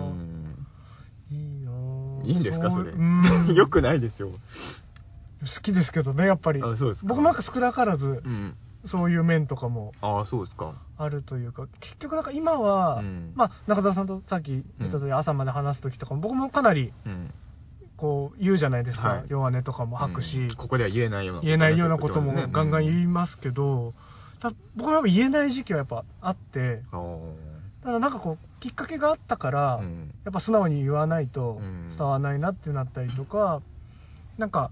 [0.10, 0.40] ん。
[2.26, 2.92] いいんですか、それ？
[2.92, 3.24] うん。
[3.54, 4.32] よくないですよ。
[5.42, 6.62] 好きですけどねやっぱり。
[6.62, 7.08] あそうですか。
[7.08, 8.56] 僕なんか少なからずうん。
[8.86, 9.94] そういう面とかも。
[10.02, 10.74] ああ、そうですか。
[10.98, 13.32] あるというか結局なんか今は、うん。
[13.36, 17.34] まあ中澤さんとさっき言った通り朝まで話す時とかも僕もかなりうん。
[17.98, 19.24] こう言うじゃないですか、はい。
[19.28, 23.94] 弱音とかも吐くし、うんここでは言えないような言えないようなこともねガンガンうん言いますけど、
[24.40, 26.82] た僕は言えない時期はやっぱあって
[27.84, 30.14] ただなんかこうきっかけがあったから、うん。
[30.24, 31.90] やっぱ素直に言わないとうん。
[31.90, 33.62] 伝わらないなってなったりとか、
[34.38, 34.72] なんか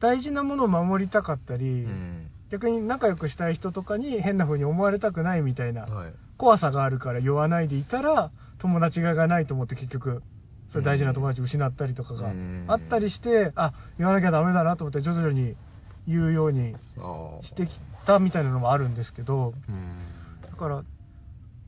[0.00, 2.30] 大事なものを守りたかったり、うん。
[2.50, 6.12] 逆に仲良くしたい人とかに変な風に思われたくないみたいなはい。
[6.36, 10.22] 怖さがあるから言わないでいたら友達ががないと思って結局
[10.68, 12.64] それ大事な友達を失ったりとかがうん。
[12.68, 15.56] あったりしてあ言わなきゃダメだなと思って徐々に
[16.06, 16.76] 言うように
[17.42, 20.06] してきたみたいなのもあるんですけどうん。
[20.42, 20.84] だから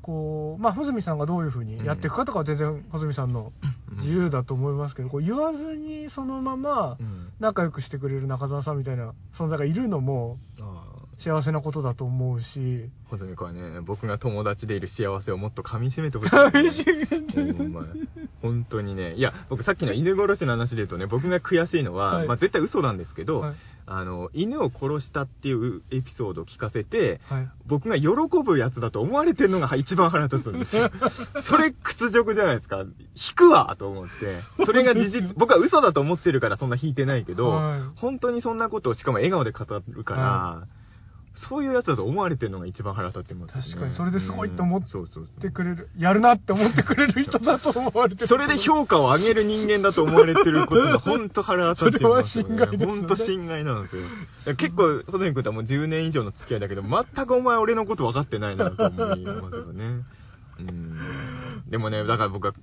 [0.09, 3.53] こうまあ穂積さんがどういうふうにやっていくかとかは全然穂積さんの
[3.97, 7.29] 自由だと思いますけどこう言わずにそのままうん。
[7.41, 10.39] 仲良くしてくれる中澤さんみたいな存在がいるのも
[11.19, 12.89] 幸せなことだと思うし。
[13.11, 16.31] 穂積君はね僕が友達でいる幸せをもっと噛みしめてほしい。
[16.31, 17.87] 噛みしめてほんま。
[18.41, 19.15] 本当にね。
[19.15, 22.27] いや僕さっきの犬殺しの話で言うとね僕が悔しいのは、はい。
[22.27, 23.55] まあ、絶対嘘なんですけど、はい
[23.91, 28.09] あの犬を殺したっていうエピソードを聞かせてはい僕が喜
[28.43, 30.91] ぶやつだと思われてるのが一番腹立つんですよ。
[31.41, 32.79] それ屈辱じゃないですか。
[32.81, 32.89] 引
[33.37, 34.65] くわと思って。
[34.65, 40.67] それが事実、 僕は嘘だと思ってるからそんな引いてないけど、はい本当にそんなことをしかも笑顔で語るから、は
[41.35, 43.67] そういうやつだと思われてるのが一番腹立ちますよね。
[43.69, 52.57] 確かにそれですごいと思っうんそうそうそうってくれるやるなって思ってくれる人だと思われてるそれで評価を上げる人間だと思われてることが本当腹立ちますよ、ね。
[52.57, 54.03] それは侵害ですよね本当侵害なんですよ。
[54.57, 60.03] 結構、ホゼミ君とはもう10年以上の付き合いだけど、全くお前俺のこと分かってないなと思いますよね。
[60.59, 60.99] うん。
[61.69, 62.55] でもね、だから僕は、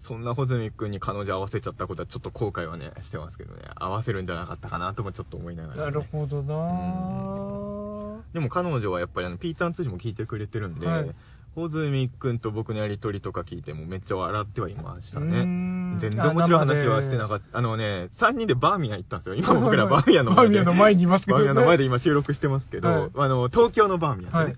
[0.00, 3.62] そんなホズミ君に彼女合わせちゃったことはちょっと後悔はね、してますけどね。
[3.76, 5.82] 合わせるんじゃなかったかなともちょっと思いながら、ね。
[5.82, 11.14] なるほどなぁでも彼女はやっぱりあの、ピーターン通じも聞いてくれてるんで、はい
[11.54, 15.44] ホズミ君と僕のやりとりとか聞いてもめっちゃ笑ってはいましたね。
[15.44, 17.58] ん全然面白い話はしてなかった。
[17.58, 19.36] あのね、3人でバーミヤン行ったんですよ。
[19.36, 20.48] 今僕らバーミヤンのバ前で。
[20.48, 24.44] ーミヤンの前にいますけど、バーミヤンの前でね、今収録してますけど、はいあの、東京のバーミヤンでね。
[24.46, 24.56] はい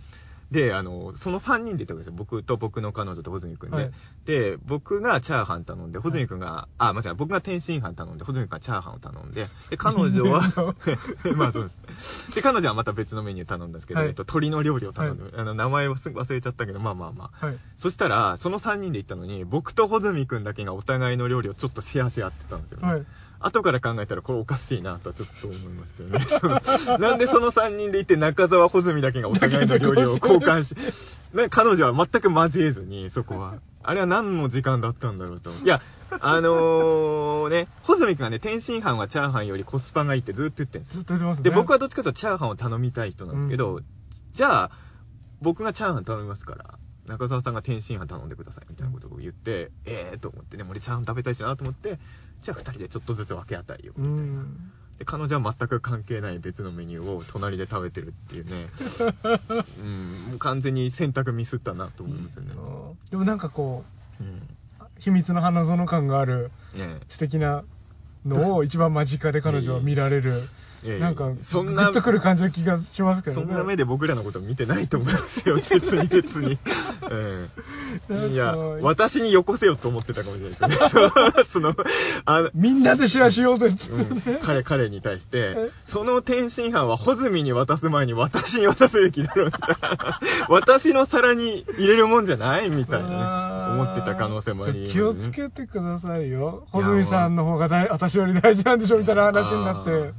[0.51, 2.13] で、あの、その3人で行ったわけですよ。
[2.13, 3.77] 僕と僕の彼女とホズミ君で。
[3.77, 3.93] はい
[4.25, 10.43] で、僕がチャーハン頼んで、ホズミ君が、あ、間違えた僕が天津飯頼んで、ホズミ君がチャーハンを頼んで、で、彼女は、
[11.37, 12.35] まあそうです。
[12.35, 17.47] で、彼女はまた別のメニュー頼んだんですけど、はいえっと、鳥の料理を頼んで、あの、名前をすぐ忘れちゃったけど、まあまあまあ。
[17.47, 23.05] はいそしたら、その3人で行ったのに、僕とホズミ君だけがお互いの料理をちょっとシェアし合ってたんですよね。
[23.41, 26.21] はい後から考えたらこれおかしいなとはちょっと思いましたよね。
[26.27, 30.75] そのなんでその3人でいて中澤穂積だけがお互いの料理を交換し、
[31.35, 33.55] ね、彼女は全く交えずに、そこは。
[33.83, 35.51] あれは何の時間だったんだろうと。
[35.51, 40.95] いや、あのー、ね、穂積君がね、天津飯はチャーハンよりコスパがいいってずっと言ってるんですよ。
[40.95, 43.85] ずっと言ってますねで、僕はどっちかというとチャーハンを頼みたい人なんですけど、う
[44.33, 44.71] じゃあ、
[45.41, 51.99] 僕がチャーハン頼みますから、中澤さんが天津飯頼んでくださいみたいなことを言って、ええー、と思ってね、俺チャーハン食べたいしなと思って、
[52.43, 54.43] じゃあ二人でちょっとずつ分け与えよううみたいな。
[54.43, 58.69] んで、彼女は全く関係ない別のメニューを隣で食べてるっていうね、
[59.81, 62.55] うん、もう完全に選択ミスったなと思いますよね。
[63.11, 63.85] でもなんかこ
[64.21, 64.27] うん。
[64.27, 64.31] う
[64.99, 67.65] 秘密の花園感があるね素敵な
[68.27, 70.33] のを一番間近で彼女は見られる。
[70.33, 71.07] えいやいや。
[71.07, 73.47] なんかそんなグッとくる感じの気がしますけどね。
[73.47, 76.59] そんな目で僕らのこと見てないと思いますよ、別に別に。
[78.09, 81.11] うん、いや、私によこせよと思ってたかもしれないですね。
[81.47, 81.75] その、
[82.25, 90.21] あみんなでシェアしようぜっつってうんね、彼、彼に対してえ、その天津飯は穂積に渡す前に私に渡すべきだろうみたいな。
[90.49, 93.09] 私の皿に入れるもんじゃないみたいな
[93.77, 96.67] ね、思ってた可能性もあり、気をつけてくださいよ。
[96.71, 100.13] 穂積さんの方が大私より大事なんでしょみたいな話になって。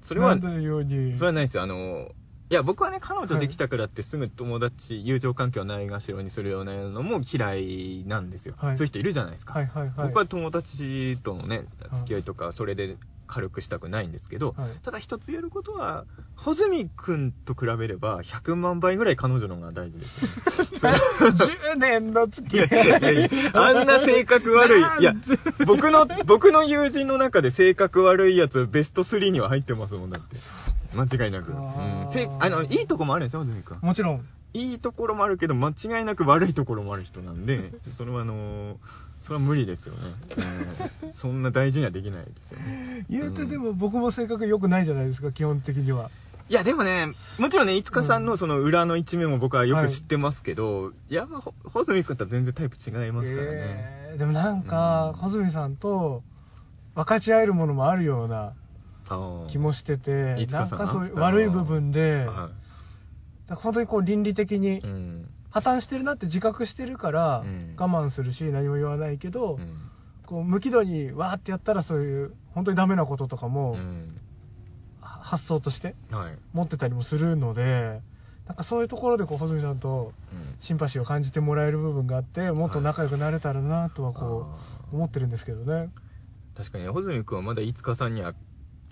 [0.00, 1.62] それは、それはないですよ。
[1.62, 2.10] あの、
[2.50, 8.54] いや、僕はね、彼女できたからってすぐ友達、友情関係をないがしろにするようなのも嫌いなんですよ。
[8.58, 8.76] はい。
[8.76, 9.54] そういう人いるじゃないですか。
[9.54, 10.06] はいはいはい。
[10.08, 12.98] 僕は友達とのね、付き合いとか、それで
[13.32, 16.04] 軽くしたくないんですけど、はいただ一つ言えることは、
[16.36, 20.98] 穂積君と比べれば100万倍ぐらい彼女の方が大事ですよね。
[21.72, 24.80] 10年の付き合いあんな性格悪い。
[25.00, 25.14] いや、
[25.66, 30.36] 僕の、僕の友人の中で性格悪いやつベスト3には入ってますもん、だって。
[30.94, 31.52] 間違いなく。
[31.52, 32.08] うん。
[32.08, 33.78] せあの、いいとこもあるんですよ、穂積君。
[33.80, 38.76] もちろんいいところもあるけど、間違いなく悪いところもある人なんで、 それはあのー
[39.20, 40.00] それは無理ですよね。
[41.04, 41.12] うん。
[41.12, 43.06] そんな大事にはできないですよね。
[43.08, 46.10] 言うてでも僕も性格良くないじゃないですか基本的には。
[46.48, 47.06] いや、でもね、
[47.38, 53.52] もちろんね、いつかさんのその裏の一面も僕はよく知ってますけど、い、や、ほ穂積君とは全然タイプ違いますからね。
[53.54, 55.20] えーでもなんかうん。
[55.20, 56.22] 穂積さんと
[56.94, 58.54] 分かち合えるものもあるような
[59.48, 62.50] 気もしてていつかさんなんかそういう悪い部分ではだから
[63.48, 64.80] 本当にこう倫理的に。
[65.52, 67.74] 破綻してるなって自覚してるからうん。
[67.76, 69.90] 我慢するし何も言わないけど、うん。
[70.24, 73.76] こう無軌道にわーってやったらそういう本当にダメなこととかも
[75.00, 76.38] 発想としてはい。
[76.54, 78.00] 持ってたりもするので
[78.46, 80.56] なんかそういうところでこう穂積さんとうん。
[80.60, 85.90] シンパシーを感じてもらえる部分があってもっと仲良くなれたらなとはこあう思ってるんですけどね。
[86.54, 88.34] ー確かに、穂積君はまだいつかさんには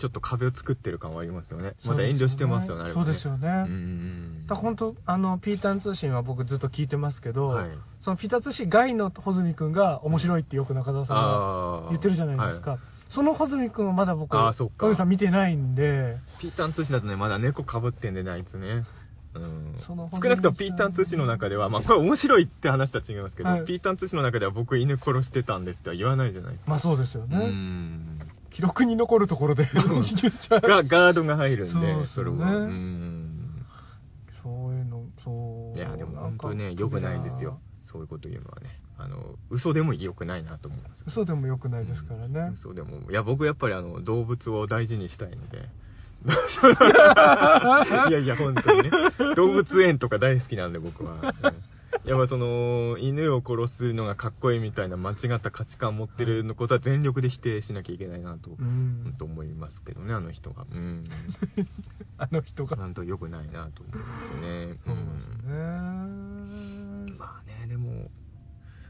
[0.00, 1.74] ちょっと壁を作ってる感はありますよね。
[1.84, 3.64] まだ遠慮してますよねそうですよね。
[3.66, 4.46] うん。
[4.46, 7.68] だ本当あのピーターン通信は僕ずっと聞いてますけど、はい。
[8.00, 12.78] そのピーターン通信外の穂積君が面白いってよく中澤さんが言ってるじゃないですか、は
[13.10, 14.86] その穂積君はまだ僕あーそっか。
[14.86, 16.16] 影さん見てないんで。
[16.38, 18.86] ピーターン通信だとねまだ猫かぶってんでねあいつね。
[19.34, 19.74] うん。
[19.78, 23.64] その少なくともピーターン通信の中では、まあこれ面白いって話とは違いますけど、はい。
[23.64, 26.70] ピーターン通信の中では僕犬殺してたんですっては言わないじゃないですか。
[26.70, 28.20] まあそうですよね、うん。
[28.60, 32.50] 記録に残るところでが、ガードが入るんで、そうですそれよねは。
[32.56, 33.66] うん。
[34.42, 37.58] そういうのそういや、でも本当ね、良くないですよ。
[37.82, 38.78] そういうこと言うのはね。
[38.98, 39.16] あの、
[39.48, 41.04] 嘘でも良くないなと思います。
[41.06, 43.10] 嘘でもよくないですからね、嘘でも。
[43.10, 45.70] いや、僕やっぱりあの、動物を大事にしたいので。
[48.10, 48.90] いやいや、本当にね。
[49.36, 51.32] 動物園とか大好きなんで、僕は。
[52.04, 60.66] うんやっぱその、犬を殺すのがかっこいいみたいな間違った価値観を持ってるのことは全力で否定しなきゃいけないなと、うん本当思いますけどね、あの人が。
[60.70, 61.04] うん。
[62.16, 64.78] あの人がなんと良くないなと思いますね。
[64.86, 64.96] そう
[65.52, 68.10] んまあね、でも、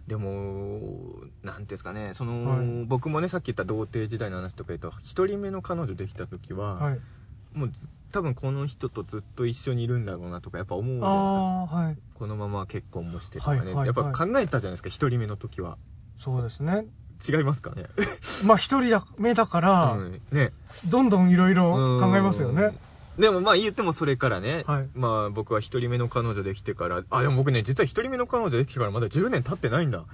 [0.07, 7.01] でも、なんていうんですかね、その、はい僕もね、さっき言った童貞時代の話とか言うと、一人目の彼女できた時は、はい
[7.53, 11.11] もうず多分この人とずっと一緒にいるんだろうなとか、やっぱ思うじゃないですか。
[11.11, 15.79] ああはいこのまま結婚もしてとかね、はいはいはいやっぱ考えたじゃないですか、一人目の時は。
[16.18, 16.87] そうですね
[17.27, 17.87] 違いますかね？
[18.46, 20.53] まあ一人目だから、うん、ね。
[20.87, 22.75] どんどんいろいろ考えますよね。
[23.16, 23.23] うん。
[23.23, 30.05] でもまあ言ってもそれからね、はいまあ僕は一人目の彼女できてから、あ、でも僕ね、実は一人目の彼女できてからまだ10年経ってないんだ。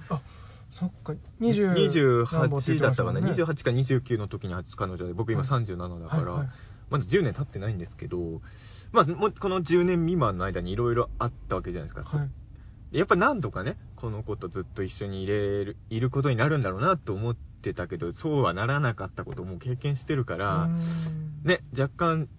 [0.73, 6.49] そっか、20 28だったかな、ね28か29の時に初彼女で、僕今はい37だから、はいはい
[6.89, 8.41] まだ10年経ってないんですけど、
[8.91, 12.17] まあ、もうこの10年未満の間にいろいろあったわけじゃないですか。
[12.17, 12.29] はい。
[12.91, 20.69] やっぱ何度かね、この子とずっと一緒にいれる、いることになるんだろうなと思ってたけど、そうはならなかったことも経験してるから、
[21.43, 22.29] ね、若干、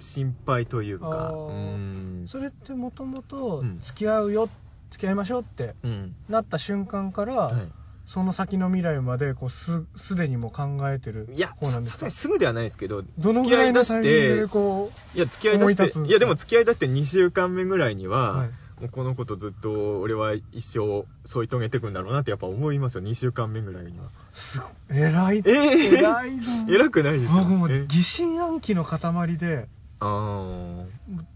[0.00, 2.28] 心配というか、うーん。
[2.28, 4.48] それってもともとうん付き合うよ、
[4.90, 6.16] 付き合いましょうってうん。
[6.28, 7.62] なった瞬間から、は
[8.08, 11.34] その先の未来までこうすすでにもう考えてるい。
[11.36, 11.92] いや、方なんですか？
[11.92, 18.48] さすがにすぐではないですけど、どの付き合い出しぐらいのタイミングでて、こいや、付き合い出して、立ついや、でも付き合い出して2週間目ぐらいにう、は、はい、
[18.80, 24.06] もうこの子とずっと俺は一生添い遂げていくんだろうなってやっぱ思いますよ、2週間目ぐらいには。
[24.32, 24.98] すごい。
[24.98, 26.42] 偉い、えー偉いの
[26.74, 27.42] 偉くないですよ。
[27.42, 29.68] 僕もうえ疑心暗鬼の塊で
[30.00, 30.86] あー。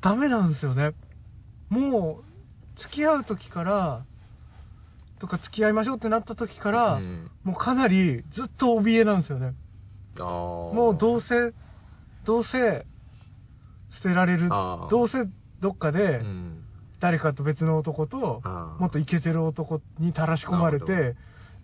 [0.01, 0.93] ダメなんですよね。
[1.69, 2.25] もう
[2.77, 4.05] 付き合う時から
[5.23, 7.31] とか付き合いましょうってなった時から、うん。
[7.45, 9.55] もうかなりずっと怯えなんですよね。
[10.19, 11.53] もうどうせ
[12.25, 12.85] どうせ
[13.89, 14.49] 捨てられる
[14.91, 15.29] どうせ
[15.61, 16.65] どっかでうん。
[16.99, 18.43] 誰かと別の男と
[18.81, 21.15] もっとイケてる男にたらし込まれなて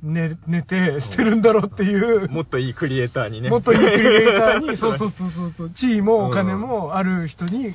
[0.02, 3.50] 寝寝て捨てるんだろうっていうもっといいクリエイターにね。
[3.50, 5.70] もっといいクリエイターにそうそうそうそうそう。
[5.70, 7.74] 地位もお金もある人に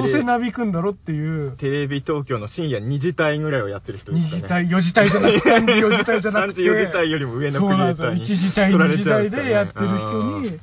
[0.00, 1.52] どうせなびくんだろうっていう。
[1.52, 4.66] テレビ東京の深夜2時帯ぐらいをやってる人で2すかね。
[4.66, 6.62] 次帯4次帯じゃなくて3次4次帯じゃなくて。
[6.62, 8.36] 3時4時帯よりも上のクリエイターにそうなんですよ。
[8.36, 10.60] 1次帯2取られち次帯でやってる人に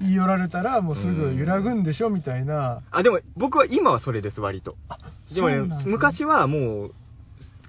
[0.00, 2.80] 言い寄られたらもうすぐ揺らぐんでしょみたいな。
[2.90, 4.76] あ、でも僕は今はそれです、割と。
[5.32, 5.82] でもね。
[5.86, 6.94] 昔はもう、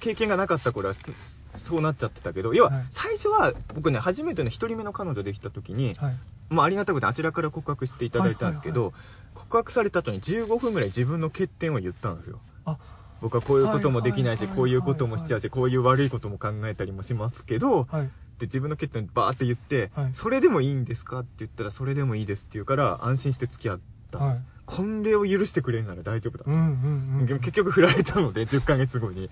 [0.05, 2.85] 経験がなかった頃はすそうなっちゃってたけど、要ははい。
[2.91, 6.15] 最初は僕ね、初めての一人目の彼女できた時に、はい。
[6.49, 8.91] まあありがたくてあちらから告白していただいたんですけど、はい
[9.33, 12.39] 告白された後に15分ぐらい自分の欠点を言ったんですよ。
[12.63, 12.77] あ。
[13.19, 18.09] 僕はこういうこともできないし、こういうこともしちゃうし、こういう悪いことも考えたりもしますけど、はい。
[18.37, 20.13] で自分の欠点バーって言って、はい。
[20.13, 23.79] それでもいいんですかって言ったら、それでもいいですって言うから、安心して付き合っ
[24.11, 24.39] たんです。
[24.39, 26.45] はいこれを許してくれるなら大丈夫だ。
[26.47, 29.29] うんうんうんでも結局振られたので、10ヶ月後に。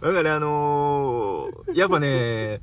[0.00, 2.60] だからあのーやっぱね、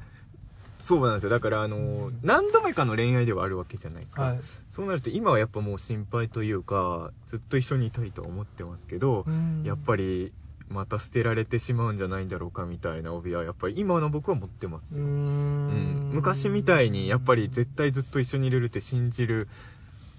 [0.79, 1.29] そうなんですよ。
[1.29, 4.21] だからあのー何度目かの恋愛ではあるわけじゃないですか。
[4.23, 10.31] はいそうなると今はやっぱもう心配というか、ずっと一緒にいたいとは思ってますけど、うんやっぱり
[10.69, 15.03] また捨てられてしまうんじゃないんだろうかみたいな帯はやっぱり今の僕は持ってますよ。
[15.03, 19.47] うん昔みたいにやっぱり絶対ずっと一緒にいれるって信じる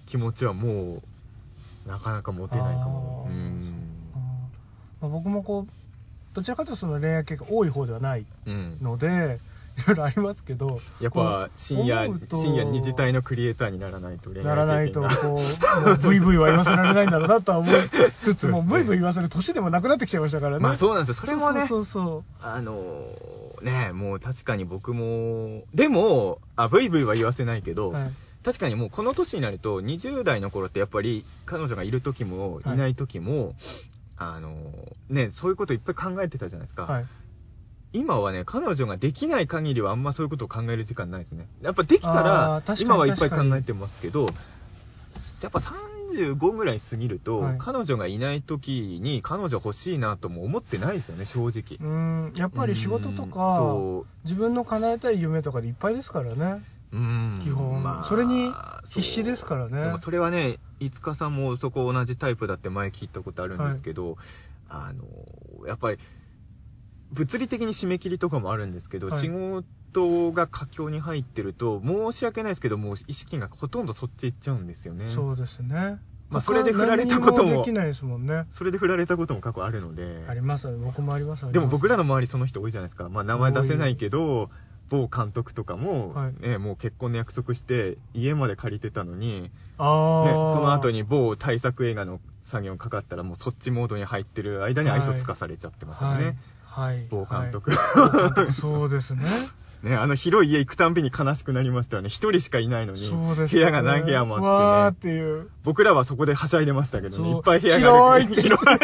[0.05, 1.03] 気持ちはもう
[1.87, 3.27] なかなか持てないかも。
[5.01, 5.71] まあ僕もこう
[6.33, 8.77] どちらかというとその恋愛経験多い方ではないうん。
[8.81, 9.39] ので
[9.75, 15.07] いろいろありますけどやっぱ深夜深夜二次帯のクリエイターにならないとならないとこ
[15.81, 17.75] うもうブイブイは言わせられないんだろうなとは思い
[18.21, 20.63] つつも そうブイブイ言わせる年でもなくなってきちゃいましたからね。
[20.63, 21.13] まあそうなんですよ。
[21.15, 22.23] それもねそうそう。
[22.41, 28.11] あのーねもう確かに僕もでもあブイブイは言わせないけど、はい。
[28.43, 32.69] 確かにもうこの年になると20代の頃ってやっぱり彼女がいる時もい。
[32.69, 33.55] ない時も、
[34.17, 34.71] あの
[35.09, 37.05] ねそういうこといっぱい考えてたじゃないですか、はい。
[37.93, 41.47] 今はね、彼女ができない限りはあんまそういうことを考える時間ないですね。
[41.61, 44.25] やっぱできたあら今はいっぱい考えてますけど、
[45.41, 45.59] やっぱ
[46.13, 51.77] 35ぐらい過ぎると、はい彼女がいない時に彼女欲しいなとも思ってないですよね、正直。
[51.79, 51.93] う
[52.29, 56.97] んやっぱり仕事とうんかそ自分の叶えたい夢とかでいっぱいですからねう。
[56.97, 57.39] うん。
[57.43, 58.51] 基本それに
[58.85, 64.17] 必死ですからねでもそれはね、いつかさんもそこ同じタイプだって前聞いたことあるんですけど、
[64.67, 65.05] あの、
[65.67, 65.97] やっぱり、
[67.11, 69.65] 物理的に締め切りとかもあるんですけど、はい仕事
[70.33, 75.11] が佳境に入ってると、申し訳ないですけど、もう意識がほとんどそっち行っちゃうんですよね。
[75.13, 75.99] そうですね。
[76.29, 78.45] まあそれで振られたこともできないですもんね。
[78.49, 80.23] それで振られたことも過去あるので。
[80.27, 83.09] あります僕もありますでも僕らのの周りその人多いじゃないですか。
[83.09, 84.49] まあ名前出せないけど、
[84.89, 86.33] 某監督とかも、はい。
[86.41, 96.37] ね、もう結婚の約束して家まで借りてたのに、ね、その後に某対策映画の作業かかったらもうそっちモードに入ってる間に愛想つかされちゃってますよね。
[96.63, 97.07] はい、はい。
[97.09, 97.71] 某監督。
[98.51, 99.23] そうですね
[99.83, 102.07] ね、あの広い家行くたんびに悲しくなりましたよね。
[102.07, 105.13] 一人しかいないのに、そうです部屋が何部屋もあってね。
[105.13, 105.49] っていう。
[105.65, 108.25] 僕らはそこではしゃいでましたけどね、いっぱい部屋がある。
[108.33, 108.77] 広い。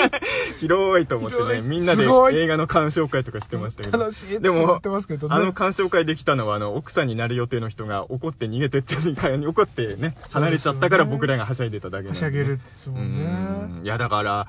[0.59, 4.09] 広いと思ってね、みんなで映画の鑑賞会とかしてましたけど。
[4.41, 4.81] でも
[5.29, 13.79] あの鑑賞会できたのは、あの、奥さんになる予定の人が怒って逃げてっちゃう、に怒ってね、離れちゃったから僕らがはしゃいでただけなんで、はしゃげるですもんね。
[13.79, 13.85] うん。
[13.85, 14.47] いや、だから、は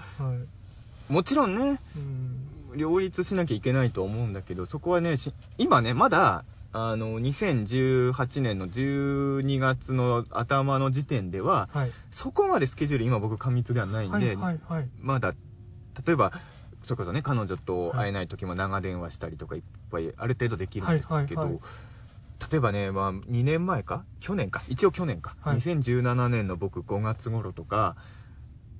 [1.09, 1.13] い。
[1.13, 11.93] もちろんね、うん両立しなきゃいけないと思うんだけど、そこはね、し今ね、まだ、あの、2018年の12月の頭の時点では、はい。
[12.11, 14.91] そこまでスケジュール今僕過密ではないんで、はいはいはい。
[14.97, 15.33] まだ、
[16.07, 16.33] 例えば、
[16.85, 21.61] それこそね、彼女と会えない時も長電話したりとかいっぱいある程度できるんですけど、はいはいはい。
[22.51, 24.07] 例えばね、まあ、2年前か？
[24.21, 24.63] 去年か？
[24.69, 25.57] 一応去年か、はい。
[25.57, 27.97] 2017年の僕5月頃とか、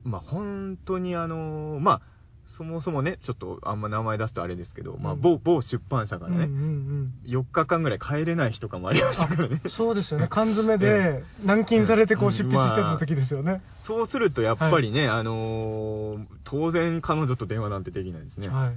[0.03, 2.03] まあ、本当にあのまあ、
[2.51, 5.21] そもそもね、ちょっとあんま名前出すとあれですけど、まあ、うん。
[5.21, 6.63] 某、某出版社からね、うんうんう
[7.05, 7.13] ん。
[7.25, 9.61] 4日間ぐらい帰れない日とかもありましたからね。
[9.69, 10.27] そうですよね。
[10.29, 18.49] 缶詰で 軟禁されてこううん執筆してた時ですよね、そうするとやっぱりね、あのー当然彼女と電話なんてできないですね。
[18.49, 18.73] は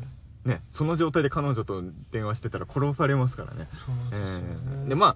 [0.46, 0.48] い。
[0.48, 3.68] ね、その状態で彼女と電話してたら殺されますからね。
[3.74, 5.16] そうですよね、えーで、まあ、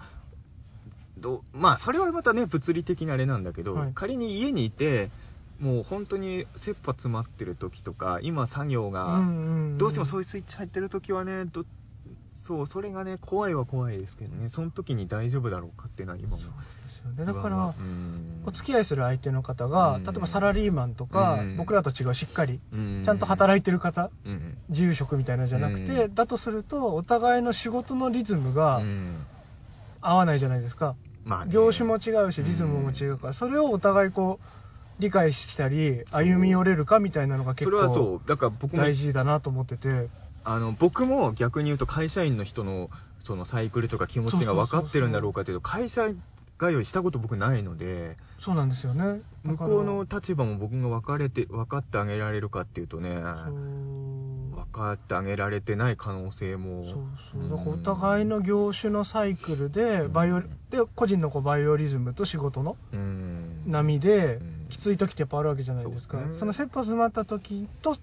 [1.19, 3.91] どまあ、それはまたね、物理的なあれなんだけど、はい。
[3.93, 5.11] 仮に家にいて、
[5.59, 9.21] もう本当に切羽詰まってる時とか、今作業が、
[9.77, 11.65] どうしてもそういいうスイッチ入ってる時はね、ど
[12.33, 16.37] そう、それがね、怖いは怖いですけどね、その時に大丈夫だろうかっていうのは今も。
[16.37, 16.51] そう
[16.83, 17.25] ですよね。
[17.25, 18.43] だから、うん。
[18.45, 20.03] お付き合いする相手の方が、うん。
[20.03, 21.57] 例えばサラリーマンとか、うん。
[21.57, 23.03] 僕らと違うしっかりうん。
[23.03, 24.57] ちゃんと働いてる方うん。
[24.69, 26.15] 自由職みたいなのじゃなくて、うん。
[26.15, 29.25] だとするとお互いの仕事のリズムがうん。
[29.99, 30.95] 合わないじゃないですか、
[31.25, 31.51] まあね。
[31.51, 34.56] 業種も違うしリズムも違うから、それをお互いこう
[34.99, 40.09] 理解したり歩み寄れるかみたいなのが結それはそ構う、だから僕も大事だなと思ってて。
[40.43, 42.89] あの僕も逆に言うと会社員の人の
[43.21, 46.07] そのサイクルとか気持ちが分かってるんだろうかというと会社
[46.57, 49.21] 通いしたこと僕ないのでそうなんですよね。
[49.43, 53.09] 向こうの立場も僕が分かれて分かってあげられるかっていうとね
[54.57, 56.85] 分かってあげられてない可能性も。
[56.85, 56.95] そう
[57.31, 57.49] そう。
[57.49, 63.63] だからお互いの業種のサイクルでバイオリで個人のこうバイオリズムと仕事のうん。
[63.67, 64.67] 波でうん。
[64.69, 66.17] きつい時ってやっぱあるわけじゃないですか。
[66.17, 66.39] そうですね。
[66.39, 67.95] その切羽詰まった時と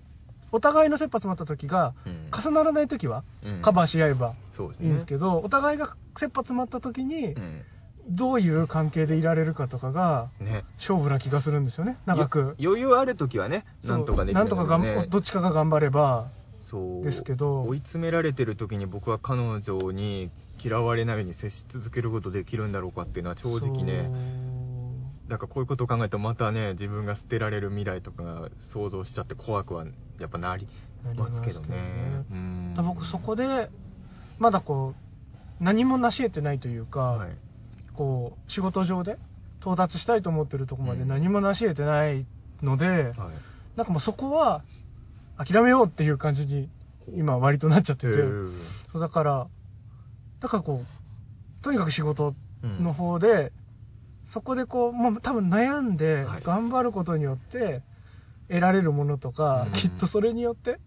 [0.53, 2.31] お互いの切羽詰まった時がうん。
[2.37, 3.63] 重ならない時はうん。
[3.63, 4.35] カバーし合えば
[4.81, 7.63] いいんですけど、お互いが切羽詰まった時にうん
[8.09, 10.65] どういう関係でいられるかとかがね。
[10.77, 11.97] 勝負な気がするんですよね。
[12.07, 12.55] 長く。
[12.59, 16.29] よ余裕ある時はねなんとかできるなんとかがどっちかが頑張れば
[16.61, 17.05] そう。
[17.05, 17.63] ですけど。
[17.63, 20.31] 追い詰められてる時に僕は彼女に
[20.63, 24.11] 嫌われないように接し続けることできるんだろうかっていうのは正直ね。
[25.29, 29.87] だからこういうことを考えるとまたね自分が捨てられる未来とかが想像しちゃって怖くは
[30.21, 30.69] やっぱなり
[31.17, 31.67] ますけどね。
[32.77, 32.89] どね。
[32.89, 33.71] 僕そこで
[34.39, 34.95] まだこ
[35.61, 37.31] う何も成し得てないというか、はい
[37.95, 39.19] こう仕事上で
[39.61, 41.09] 到達したいと思ってるところまでうん。
[41.09, 42.27] 何も成し得てない
[42.63, 43.15] ので、はい。
[43.77, 44.63] なんかもうそこは
[45.37, 46.69] 諦めようっていう感じに
[47.09, 48.13] 今割となっちゃってて、
[48.93, 49.49] そうだから
[50.41, 50.87] だからこう
[51.63, 53.53] とにかく仕事うんの方で、
[54.25, 56.43] そこでこうもう多分悩んではい。
[56.43, 57.83] 頑張ることによって
[58.49, 59.73] 得られるものとか、うん。
[59.73, 60.79] きっとそれによって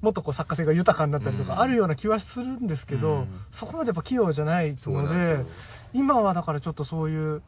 [0.00, 1.48] もっとこう作家性が豊かになったりとうん。
[1.48, 3.40] かあるような気はするんですけど、うん。
[3.50, 5.44] そこまでやっぱ器用じゃないので
[5.92, 7.42] 今はだからちょっとそういう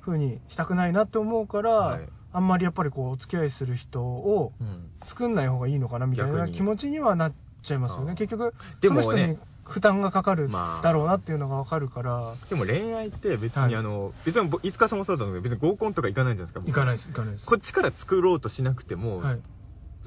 [0.00, 2.08] 風にしたくないなって思うから、はい。
[2.32, 4.90] あんまりやっぱりこうお付き合いする人をうん。
[5.06, 7.32] 作んない方がいいのかなみたいな気持ちにはなっ
[7.62, 8.14] ちゃいますよね。
[8.14, 10.82] 結局でもねその人に負担がかかるまあ。
[10.82, 13.68] だろうなっていうのが分かるから、でも恋愛って別はい。
[13.68, 17.46] にあの、別に飯塚さんもそうだけど別に合コンとか行かないじゃないですか僕いかないですいかないです。
[17.46, 19.42] こっちから作ろうとしなくても、はい。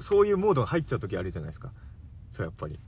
[0.00, 1.72] そういうモードが入っちゃう時あるじゃないですか
[2.30, 2.78] そうやっぱり。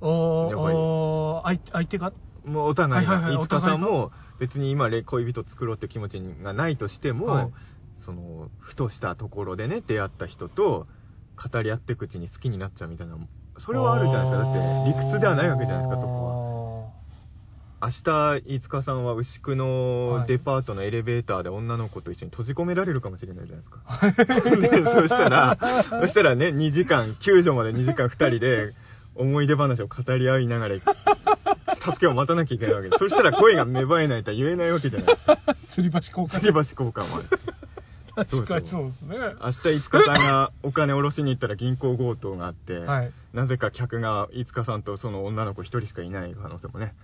[0.00, 0.76] おーやっぱり。
[0.76, 2.12] おー相相手が？
[2.44, 7.52] もうお互いが、はいはいはい飯塚さんも別に今恋人作ろうって気持ちがないとしても、はい。
[7.96, 10.88] そのふとしたところでね出会った人と
[11.52, 13.16] 語り合っていくうちに好きになっちゃうみたいな
[13.56, 14.44] それはあるじゃないですか。
[14.44, 16.43] だって理屈ではないわけじゃないですかそこは
[17.84, 24.80] 明日飯塚さんは牛久のデパートのエレベーターで女の子と一緒に閉じ込められるかもしれないじゃないですか。
[24.80, 25.58] で そしたら
[26.00, 28.72] そしたらね2時間救助まで2時間2人で
[29.14, 32.88] 思い出話を語り合いながら助けを待たなきゃいけないわけ。
[32.88, 35.38] ですそしたら声が芽生えないとは言えないわけじゃないですか。
[35.68, 36.40] 吊り橋交換。
[36.40, 38.24] 吊り橋交換は。
[38.24, 39.18] 確かにそうですね。
[39.18, 43.12] 明日5日さんがお金下ろしに行ったら銀行強盗があって、 はい。
[43.34, 46.94] なぜか客が5日さんとその女の子1人しかいない可能性もね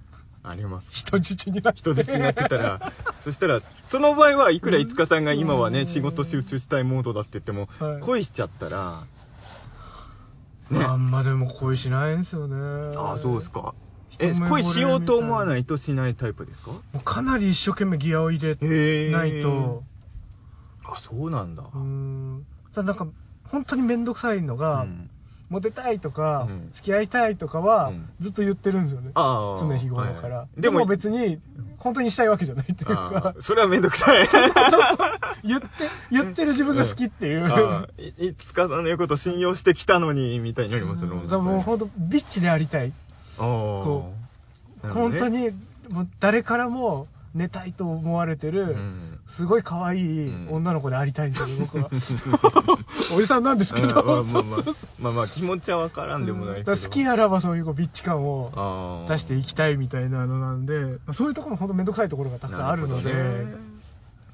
[0.42, 0.90] あります。
[0.92, 1.80] 人質になって。
[1.80, 8.00] 人質になってたら そしたらその場合はいくら5日さんが今はね仕事集中したいモードだって言っても、はい。
[8.00, 9.02] 恋しちゃったら
[10.70, 10.84] ね。
[10.84, 12.96] あんまでも恋しないんですよね。
[12.96, 13.74] ああそうですか。
[14.18, 16.70] え恋しようと思わないとしないタイプですか？
[16.72, 19.84] もうかなり一生懸命ギアを入れないと。
[20.84, 21.64] あそうなんだ。
[21.64, 22.46] うーん。
[22.74, 23.06] ただなんか
[23.44, 25.10] 本当に面倒くさいのが、うん
[25.50, 26.70] モテたいとか、うん。
[26.72, 28.08] 付き合いたいとかは、うん。
[28.20, 29.10] ずっと言ってるんですよね。
[29.14, 31.40] ああ常日頃から、はいでも別に
[31.78, 33.40] 本当にしたいわけじゃないっていうあかー。
[33.40, 34.26] それはめんどくさい。
[35.42, 35.66] 言って
[36.10, 38.24] 言ってる自分が好きっていう、あー。
[38.24, 42.92] いいつかさんの言うこと信用してきたのにみたいになりますよねだからもう本当ビッチでありたい、
[43.38, 44.12] あこ
[44.84, 45.50] あ本当にに
[45.88, 49.20] もう誰からも寝たいと思われてる、うん。
[49.26, 50.54] すごい可愛いうん。
[50.56, 51.88] 女の子でありたいんですよね、 僕は。
[53.16, 54.24] おじさんなんですけど、
[54.98, 56.72] まあまあ気持ちはわからんでもないけど。
[56.72, 63.12] だから好きあらばそういうビッチ感を出していきたいみたいなのなんで、そういうところも本当めんどくさいところがたくさんあるので、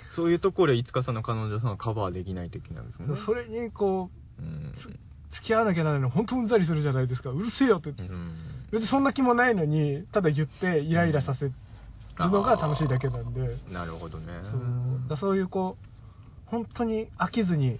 [0.08, 3.16] そういうところでいつかさんの彼女さんはカバーできないといけないですもんね。
[3.16, 4.72] それにこう、うん。
[4.74, 4.90] つ
[5.28, 7.30] 付き合わなきゃならないの本当うんざりするじゃないですか。
[7.30, 7.90] うるせえよって。
[7.90, 8.30] うん。
[8.70, 11.52] 別にそんな気もないのに、ただ言ってイライラさせる
[12.18, 14.32] のが楽しいだけなんで、なるほどね。
[14.42, 14.60] そう。
[15.08, 15.86] だそういうこう、
[16.46, 17.78] 本当に飽きずに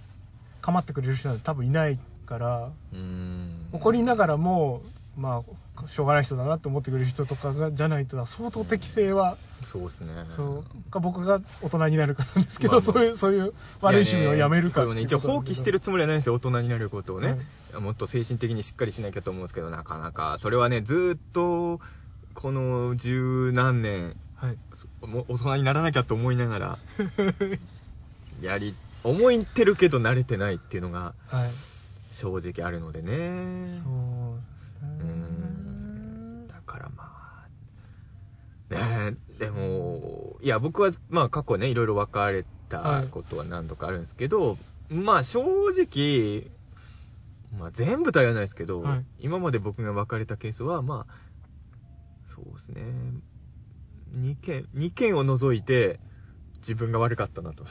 [0.61, 3.69] 構ってくれる人なんて多分いないから、うん。
[3.73, 4.81] 怒りながらも、
[5.17, 5.43] ま
[5.83, 10.13] あ、しょうがない人だなって思ってくれる人とかがじゃないと相当適性は、そうですね。
[10.27, 10.91] そう。
[10.91, 12.93] か僕が大人になるからなんですけど、まあまあ。
[12.93, 17.37] そういうそういう悪い趣味をやめるかいやね一応放棄してるつもりはないんですよ大人になることをね、
[17.73, 20.37] はもっと精神的にしっかりしなきゃと思うんですけどなかなか。
[20.39, 21.79] それはねずーっと
[22.35, 26.77] この十何年はい、そもう大人にならなきゃと思いながら
[28.41, 31.49] やり思ってるけど慣れてないっていうのがはい、
[32.11, 33.81] 正直あるのでね。
[33.83, 36.47] そううん。
[36.47, 44.57] だからまあねえでもいや僕はまあ過去ねいろいろ別れたことは何度かあるんですけど、
[44.89, 46.51] まあ正直
[47.57, 49.05] まあ全部とは言わないですけど、はい。
[49.19, 51.13] 今まで僕が別れたケースはまあ
[52.25, 52.83] そうですね
[54.15, 55.99] 2件2件を除いて
[56.57, 57.63] 自分が悪かったなと。
[57.63, 57.69] に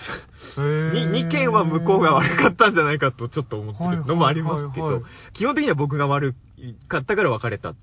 [1.25, 6.35] 2 件は向こうが悪かったんじゃないかとちょっと思ってるのもありますけどはいはいはい基本的には僕が悪
[6.89, 7.75] かったから別れた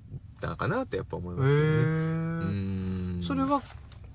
[0.42, 3.62] のかなってやっぱ思いへますけどねそれは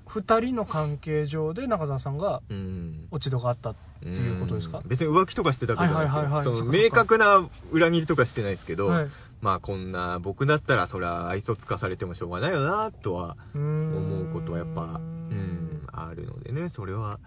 [0.09, 3.07] 2人の関係上で中澤さんがうん。
[3.11, 4.79] 落ち度があったっていうことですか？
[4.79, 4.83] ん。
[4.87, 9.07] 別に浮気とかしてたわけじゃないですよ、はいはいその明確な裏切りとかしてないですけど、はい。
[9.41, 16.69] まあこんな僕だったらそりゃ愛想つかされてもしょうがないよなとは思思うことはやっぱうんあるのでね。
[16.69, 17.19] それは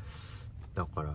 [0.75, 1.15] だから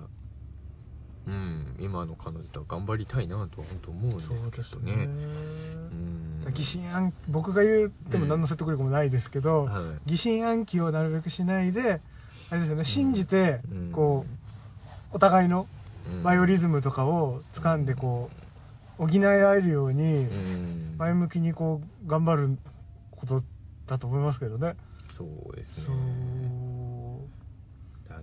[1.28, 5.04] うん今の彼女とは頑張りたいなとは本当思うんですけですねどね。
[5.04, 10.10] うん疑心暗僕が言っても何の説得力もないですけど、はい。
[10.10, 12.02] 疑心暗鬼をなるべくしないで
[12.50, 13.92] あれですよね信じてうん。
[13.92, 14.26] こ
[15.12, 15.68] うお互いの
[16.12, 16.24] うん。
[16.24, 18.30] バイオリズムとかを掴んでこ
[19.00, 20.96] う補い合えるようにうん。
[20.98, 22.58] 前向きにこう頑張る
[23.12, 23.44] こと
[23.88, 24.76] だと思いますけどね。
[25.16, 25.96] そうですね。
[28.10, 28.22] あ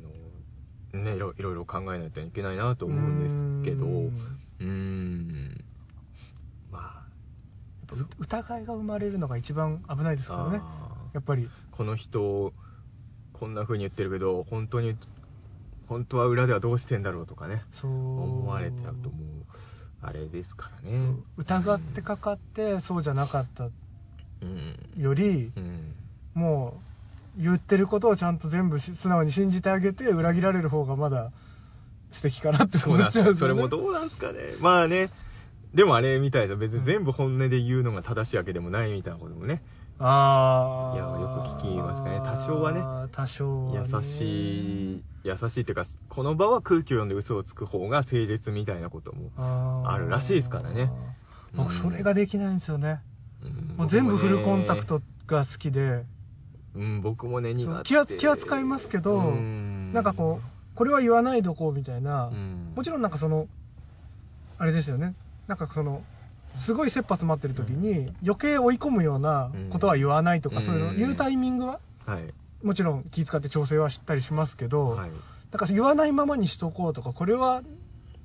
[0.96, 3.86] のねいろいろ考えないといけないなと思うんですけど。
[3.86, 4.12] う
[4.60, 5.63] うん
[8.18, 10.62] 疑いが生まれるのが一番危ないですからね。
[11.12, 11.49] やっぱり。
[11.70, 12.53] この人
[13.32, 14.97] こんな風に言ってるけど本当に
[15.88, 17.62] 本当は裏ではどうしてんだろうとかね。
[17.72, 17.90] そう。
[17.90, 19.16] 思われちゃうともう
[20.03, 21.16] あれですからね。
[21.36, 23.68] 疑ってかかってそうじゃなかったう
[24.99, 25.03] ん。
[25.03, 25.95] よりうん。
[26.34, 26.80] も
[27.38, 31.32] う言ってることをちゃんと全部し素直に信じてあげて裏切られる方がまだ
[32.11, 33.34] 素敵かなって思っちゃうね。
[33.34, 34.38] それもどうなんすかね。
[34.61, 35.09] まあね
[35.74, 39.62] でもあれみたいですよ別に全部本音で言うのが正しいわけでもないみたいなこともね。
[39.98, 42.20] ああいやよく聞きますかね。
[42.24, 42.80] 多少はね。
[43.12, 43.88] 多少はね。
[43.92, 50.90] 優しい優しいっていうかこの場は空気を読んで嘘をつく方が誠実みたいなこともあるらしいですからね。
[51.54, 53.00] 僕それができないんですよね、
[53.42, 53.76] ううん。
[53.76, 54.86] もう全部フルコンタク。
[54.86, 56.04] トが好きで、
[56.74, 57.84] うん、僕もね、苦手。
[57.84, 59.92] 気は気は使いますけどうん。
[59.92, 62.72] なんかこう、これは言わないどこうみたいな、うん。
[62.74, 63.48] もちろんなんかその、
[64.58, 65.14] あれですよね、
[65.47, 66.03] なんかその、
[66.57, 72.32] すごい切羽詰まってる時に、余計追い込むようなことは言わないとか、うんそういうの言うタイミングは、はい。
[72.62, 75.11] もちろん気遣って調整はしたりしますけど、はい。
[75.51, 77.62] だから言わないままにしとこうとか、これは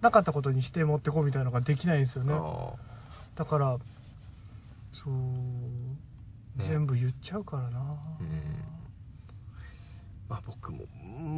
[0.01, 2.33] なかったことにして持ってこうみたいなのができないんですよね。
[2.33, 2.73] あ
[3.35, 3.77] だから、
[4.91, 7.79] そう、ね全部言っちゃうからな。
[7.79, 8.59] ーうん
[10.29, 10.85] まあ僕も、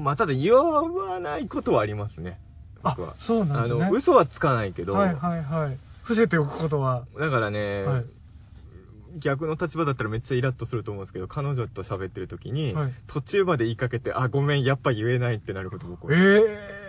[0.04, 2.40] まあただ言わないことはありますね。
[2.84, 3.84] あ僕は。、そうなんですね。
[3.86, 5.78] あの、嘘はつかないけど、はいはいはい。
[6.04, 7.06] 伏せておくことは。
[7.20, 8.06] だからね、はい
[9.18, 16.82] 逆の立場だったらめっちゃイラッとすると思うんですけど、彼女と喋ってる時に、はい途中まで言いかけて、あ、ごめん、やっぱ言えないってなること僕はええ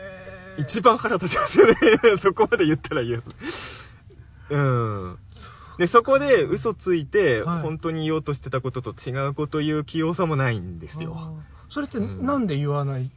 [0.59, 1.75] 一番腹立ちますよね。
[2.19, 3.23] そこまで言ったら言う。
[4.51, 5.19] うん。
[5.79, 11.15] で、そこで嘘ついて、はい本当に言おうとしてたことと違うこと言う器用さもないんですよ。
[11.17, 11.33] あー
[11.73, 13.11] それってうんなんで言わない？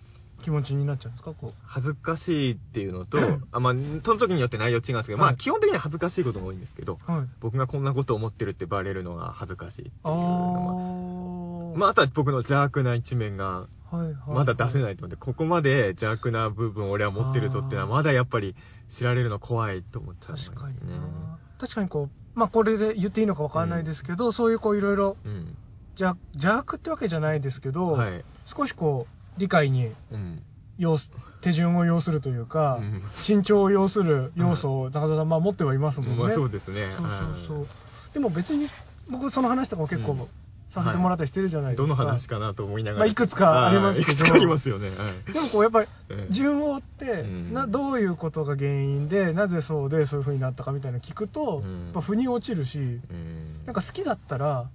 [0.46, 1.34] 気持ちになっちゃうんですか？
[1.34, 3.18] こ恥ずかしいっていうのと、
[3.52, 3.74] あまあ、
[4.04, 7.12] その時によって内容違うんですけど、まあ、はい基本的には恥ずかしいことが多いんですけど、う。
[7.12, 7.28] はい。
[7.40, 11.76] 僕がこんなこと思ってるってバレるのが恥ずかしいっていうあのは。
[11.76, 11.80] ー。
[11.80, 14.14] まあ、あとは僕の邪悪な一面が、はいはい。
[14.28, 14.82] まだ出せい。
[14.84, 18.56] ないと思って、ここまで邪悪な部分俺は持ってるぞっていうのは、まだやっぱり
[18.88, 20.56] 知られるの怖いと思っちゃうんですね。
[20.56, 21.40] 確かにな。
[21.60, 25.58] 確かにこう、まあこれで言っていいのかわかんないですけど、そういうこういろいろうん。
[25.98, 28.24] 邪邪悪ってわけじゃないですけど、はい。
[28.46, 30.42] 少しこう理解にうん。
[30.78, 36.16] 要す手順を要するというか、うん慎重を要する要素を中澤さんまあ持ってはいますもんね。
[36.18, 36.92] まあそうですね。
[36.98, 37.66] そうそうそうは
[38.14, 38.68] でも別に
[39.10, 40.28] 僕その話とかも結うん構
[40.70, 41.84] させてもらったりしてるじゃないですか。
[41.86, 43.00] いどの話かなと思いながら。
[43.00, 44.90] まあいくつかありますけどはいいくつかありますよね。
[44.90, 44.94] は
[45.30, 45.34] い。
[45.34, 53.66] でもこうやっぱりええ順を追って、うんなどういうことが原因でなぜそうでそういう風になったかみたいなの聞くと、うんやっぱ腑に落ちるしうん。
[53.66, 54.66] なんか好きだったら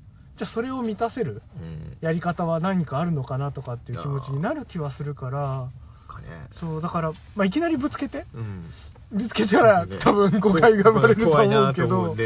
[0.41, 1.99] じゃあそれを満たせるうん。
[2.01, 5.69] やり方は何かあるのかなとかっていう気持ちになる気はするから
[6.09, 6.29] かね。
[6.55, 8.71] そうだから、まあ、いきなりぶつけてうん。
[9.13, 12.17] ぶつけたら多分誤解が生まれると思うけど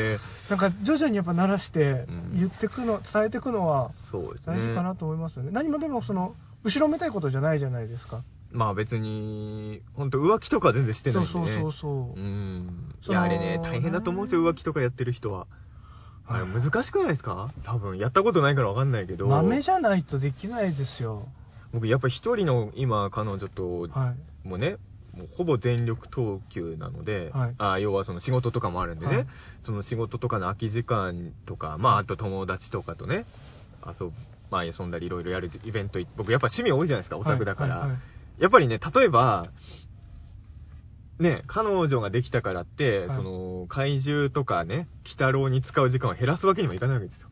[0.50, 3.90] なんか徐々にやっぱ慣らしてうん言ってくの伝えてくのは。
[4.46, 11.32] 大事かなと思いますよね何もでもその後ろめたいことじゃないじゃないですかまあ別に、本当浮気とか全然してないんでね。
[11.32, 12.94] そうそうそうそううん。
[13.04, 15.48] いや、あれね、大変だと思うんですよ、浮気とかやってる人は。
[16.26, 17.50] あれ難しくないですか？
[17.64, 19.26] 多分、やったことないからわかんないけど。
[19.26, 21.28] 豆じゃないとできないですよ。
[21.72, 24.14] 僕、やっぱ一人の今、彼女と、は
[24.44, 24.48] い。
[24.48, 24.76] もうね、
[25.16, 27.54] もうほぼ全力投球なので、はい。
[27.58, 29.26] あ要はその仕事とかもあるんでね、はい。
[29.60, 33.26] その仕事とかの空き時間とか、まあ、あと友達とかとね、
[33.86, 34.12] 遊ぶ、
[34.50, 37.74] まあ、遊んだりいろいろやるイベントい、僕やっぱ趣味多いじゃないですか、オタクだから。
[37.74, 38.00] はいはいはい。
[38.38, 39.46] やっぱりね、例えば、
[41.18, 47.28] ね、彼女ができたからって、はいその、怪獣とかね、鬼太郎に使う時間を減らすわけにもいかないわけですよ。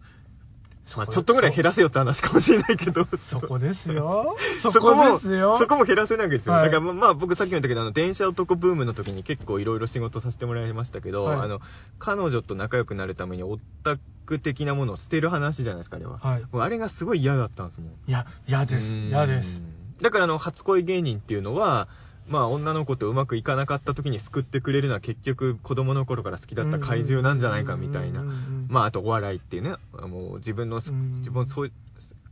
[0.96, 6.54] まあ、ちょっとぐらい減らせよって話かもしれないけど、そこですよそ そここも、そこも減らせないわけですよ。
[6.54, 11.60] はいだからまあまあ僕さっきも言ったけど、あの、電車男ブームの時に結構いろいろ仕事させてもらいましたけど、はいあの、
[11.98, 16.18] 彼女と仲良くなるためにオタク的なものを捨てる話じゃないですか、あれは。
[16.18, 17.90] はいあれがすごい嫌だったんですもん。
[18.06, 19.64] いや嫌ですうん嫌です。
[20.00, 21.88] だからあの、初恋芸人っていうのは、
[22.28, 28.24] まあ女の子とうまくいかなかった時に救ってくれるのは結局子供の頃から好きだった怪獣なんじゃないかみたいな。
[28.68, 31.72] まああとお笑いっていうね、もう自分の自分そう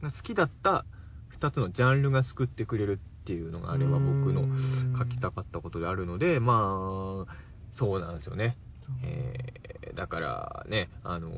[0.03, 0.85] 好きだった
[1.29, 4.49] 二つのジャンルが救ってくれるっていうのがあれは僕の
[4.97, 7.35] 書きたかったことであるので、まあ、
[7.71, 8.57] そうなんですよね。
[9.05, 9.61] えー
[9.95, 11.31] だからね、あの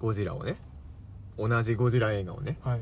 [0.00, 0.56] ゴジラをね、
[1.38, 2.80] 同じゴジラ映画をね、はい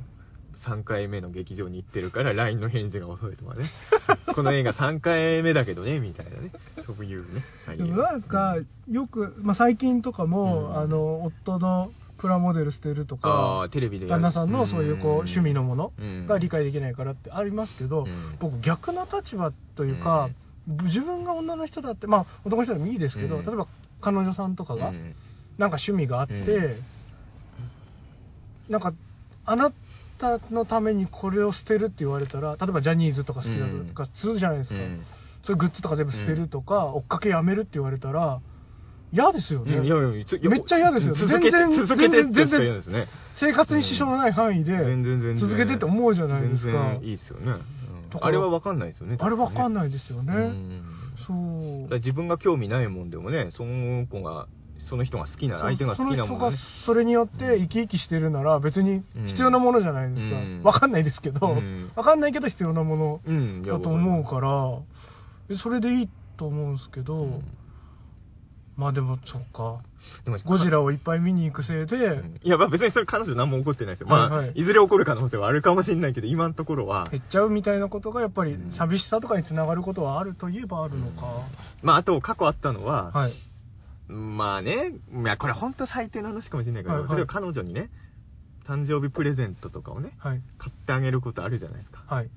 [0.55, 3.65] 3回目の劇場に行ってるから LINE の返事が遅いとかね。
[4.35, 6.53] この映画3回目だけどね、みたいなね。
[6.79, 7.43] そういうね。
[7.77, 8.57] でもなんか
[8.91, 10.79] よく、まあ、最近とかも、うん。
[10.79, 16.27] あの夫のプラモデル捨てるとあかあ、テレビで旦那さんのそういうこう趣味のものうん。
[16.27, 18.09] が理解できないからってありますけど、うん。
[18.41, 20.31] 僕逆の立場というか、
[20.67, 23.47] 自分が女の人だってまあ男の人でもいいですけど、うん。
[23.47, 23.67] 例えば
[24.01, 25.15] 彼女さんとかがうん。
[25.59, 26.83] なんか趣味があって、うん。
[28.69, 28.93] なんか
[29.51, 29.73] あな
[30.19, 35.07] たのためにこれを捨てるって言われたら例えばジャニーズとか好きだとか普通じゃないですか、うん。
[35.43, 38.41] そういうグッズとか全部捨てるとか、追っかけやめるって言われたら
[39.11, 39.87] 嫌ですよね、うん。
[39.87, 43.07] いやいやつめっちゃ嫌ですよ続けて、全然全然。
[43.33, 45.37] 生活に支障のない範囲で全然全然。
[45.37, 46.99] 続けてって思うじゃないですか。
[47.01, 47.53] いいですよね。
[48.21, 49.17] あれは分かんないですよね。
[49.21, 50.83] あれわかんいないですよね、うん。
[51.17, 51.33] そ
[51.91, 51.95] う。
[51.95, 54.49] 自分が興味ないもんでもね、その子が、
[54.79, 56.57] その人が好きな、相手が好きなもそのね。
[56.57, 60.63] それによって生き生きしてるなら別に必要なものじゃないですか、うん。
[60.63, 61.93] わかんないですけど、うん。
[61.95, 64.79] わかんないけど必要なものだと思うから
[65.51, 67.45] えそれでいいと思うんですけど、うん。
[68.79, 69.81] まあでも、そっか。
[70.45, 72.41] ゴジラをいっぱい見に行くせいで、うん。
[72.45, 74.07] いや、まあ別にそれ彼女何も起こってないですよ。
[74.07, 74.47] まあ、はい。
[74.47, 78.71] はいいずれ起こる可能性はあるかもしれないけど、今のところは、減っちゃうみたいなことがやっぱりうん。
[78.71, 81.27] 寂しさとかにつながることはあるといえばあるのか。
[81.83, 83.33] まああと過去あったのは、はい。
[84.09, 87.91] まあね、いや、これ本当最低な話かもしれないけど、はいはい例えば彼女にね、
[88.65, 90.43] 誕生日プレゼントとかをね、はい。
[90.59, 92.03] 買ってあげることあるじゃないですか。
[92.07, 92.31] はい。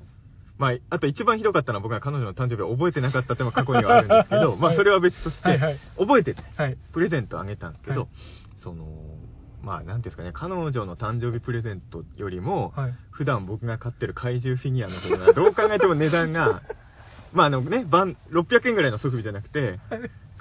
[0.58, 6.78] まあ、あと一番ひどかったのは僕が彼女の誕生日を覚えてなかったっていうのが過去にはあるんですけど、まあそれは別として、はいはい覚えてて、はい。
[6.94, 8.10] プレゼントあげたんですけど、はい
[8.58, 8.86] その、
[9.64, 12.94] まあなんていうんですかね、彼女の誕生日プレゼントよりも、はい。
[13.10, 16.62] 普段僕が買ってる怪獣フィギュアの方が、どう考えても値段が、
[17.34, 19.80] まああのね、番600円ぐらいのソフビじゃなくて、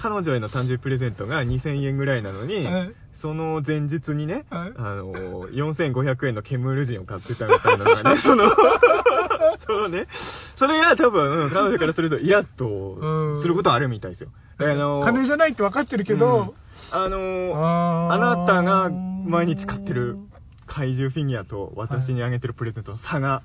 [0.01, 2.93] 彼女への誕生日プレゼントが2000円ぐらいなのに、はい。
[3.13, 4.73] その前日にね、はい。
[4.75, 8.45] あの、4500円のケムール人を買ってたみたいなのがね、 その、
[9.59, 11.51] そのね、それが多分、うん。
[11.51, 13.43] 彼女からすると嫌とうん。
[13.43, 14.31] することはあるみたいですよ。
[14.59, 16.55] あの、金じゃないって分かってるけど、
[16.93, 17.19] あの、
[17.57, 18.15] あー。
[18.15, 20.17] あなたが毎日買ってる
[20.65, 23.43] 怪獣フィギュアと私にあげてるプレゼントの差が、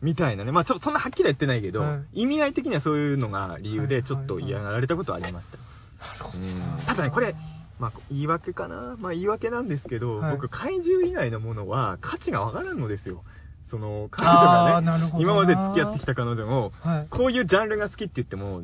[0.00, 0.52] みたいなね。
[0.52, 5.58] まあちょっとそんなはっきりは言ってないけど、は意味合い的にはそういうのが理由はいでちょっと嫌がられたことはありました。
[5.58, 7.34] なるほどうんただね、これ、
[7.78, 8.96] まあ言い訳かな。
[8.98, 13.24] まあ言い訳なんですけど、はい僕怪獣以外のものは価値がわからんのですよ。
[13.64, 17.06] その、彼女なるほど、な今まで付き合ってきた彼女も、はい。
[17.10, 18.62] こういうジャンルが好きって言っても、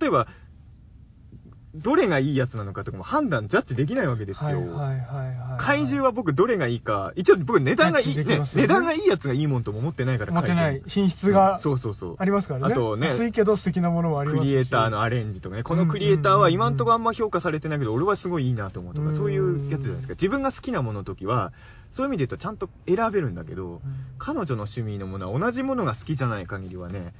[0.00, 0.28] 例えば、
[1.74, 4.50] どれがいいやつなのかとかも判断、ジャッジできないわけですよ。
[4.50, 5.58] はいはいはいはい。
[5.58, 12.16] 怪獣は僕どれがいいか、一応僕値段がいい、ね値段がいいやつがいいもんとも思ってないから、持ってない品質がそうそうそう。
[12.18, 12.72] ありますからね。
[12.72, 20.14] あとね安いけど素敵なものもありますしクリエイターのアレンジとかね、このクリエイターは今んとこあんま評価されてないけど、俺はすごいいいなと思うとか、うんそういうやつじゃないですか。
[20.14, 21.52] 自分が好きなものの時は、
[21.90, 23.80] そういう意味で言うとちゃんと選べるんだけど、うん
[24.18, 27.12] 彼女の趣味のものは同じものが好きじゃない限りはね、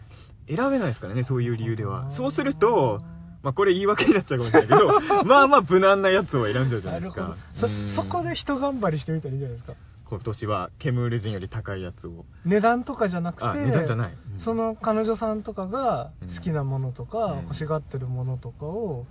[0.49, 2.11] 選べないですからね、そういう理由では。
[2.11, 3.03] そうすると、
[3.45, 7.37] まあこれ言い訳になっちゃうかもしれないけど、 まあまあ無難なやつを選んじゃうじゃないですか。
[7.55, 9.75] そうんそこで人頑張りしてみたらいいんじゃないですか？
[10.07, 12.25] 今年はケムール人より高いやつを。
[12.45, 14.13] 値段とかじゃなくてあ、値段じゃない。
[14.13, 19.07] うんその彼女さんとかが好きなものとか、うん欲しがってるものとかを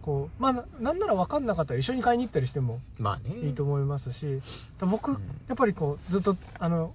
[0.00, 3.36] こうまあななんなら分かんなかったら一緒に買いに行ったりしてもまあね。
[3.42, 4.40] いいと思いますし、
[4.80, 5.18] だ僕、うん
[5.48, 6.92] やっぱりこうずっとあの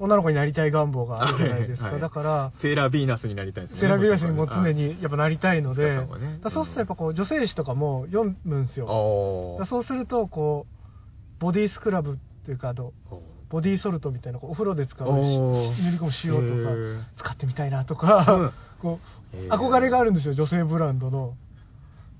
[0.00, 2.02] 女の子になりたい願望があるじゃないですか、はいはい。
[2.02, 3.80] だからセーラービーナスになりたいですね。
[3.80, 6.08] セラビラシにも常にやっぱなりたいので、ね。
[6.48, 8.86] そうするとやっぱこう女性誌とかも読むんですよ、
[9.66, 13.14] そうするとこうボディスクラブっていうかあのあ。
[13.50, 15.26] ボディーソルトみたいなこうお風呂で使う塗り
[15.98, 19.00] 込む塩とか使ってみたいなとか こ
[19.34, 21.34] う憧れがあるんですよ女性ブランドの。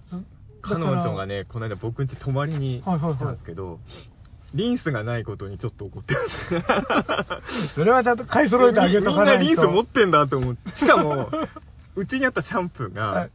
[0.08, 0.24] ず
[0.62, 3.14] 彼女がね、この間僕ん家泊まりにはいはいはい。
[3.14, 3.80] 来たんですけど、
[4.54, 7.40] リンスがないことにちょっと怒ってました。
[7.46, 10.76] それはちゃんと買い揃えてあげとみんかなとないリンス持ってんだと思って。
[10.76, 11.30] しかも、
[11.94, 13.30] うちにあったシャンプーがはい、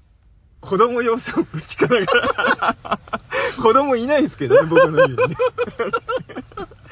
[0.59, 2.99] 子供用シャンプーしかないから、
[3.61, 5.35] 子供いないんですけどね、僕の家にね。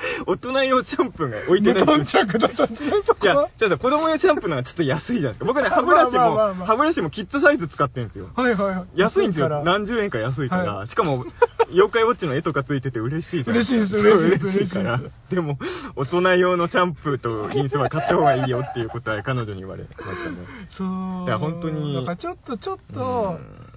[0.28, 5.46] 大人用シャンプーが置いてない無んですよ頓着だったんですねそこいや子供用シャンプーの方がちょっと安いじゃないですか。
[5.46, 8.30] 僕ね、歯ブラシも、歯ブラシもキッズサイズ使ってるんですよ。
[8.36, 9.48] はいはいはい安いんですよ。
[9.48, 9.64] から？
[9.64, 10.76] 何十円か安いから。
[10.76, 11.26] はしかも、
[11.70, 13.58] 妖怪ウォッチの絵とかついてて嬉しいじゃん。
[13.58, 15.02] 嬉しいです嬉しいです嬉しいから。
[15.30, 15.58] でも、
[15.96, 20.38] 大人用のシャンプーとリンスは買った方がいいよっていうことは彼女に言われましたね。
[20.70, 20.88] そう
[21.26, 23.74] いや本当にだからちょっとちょっとうん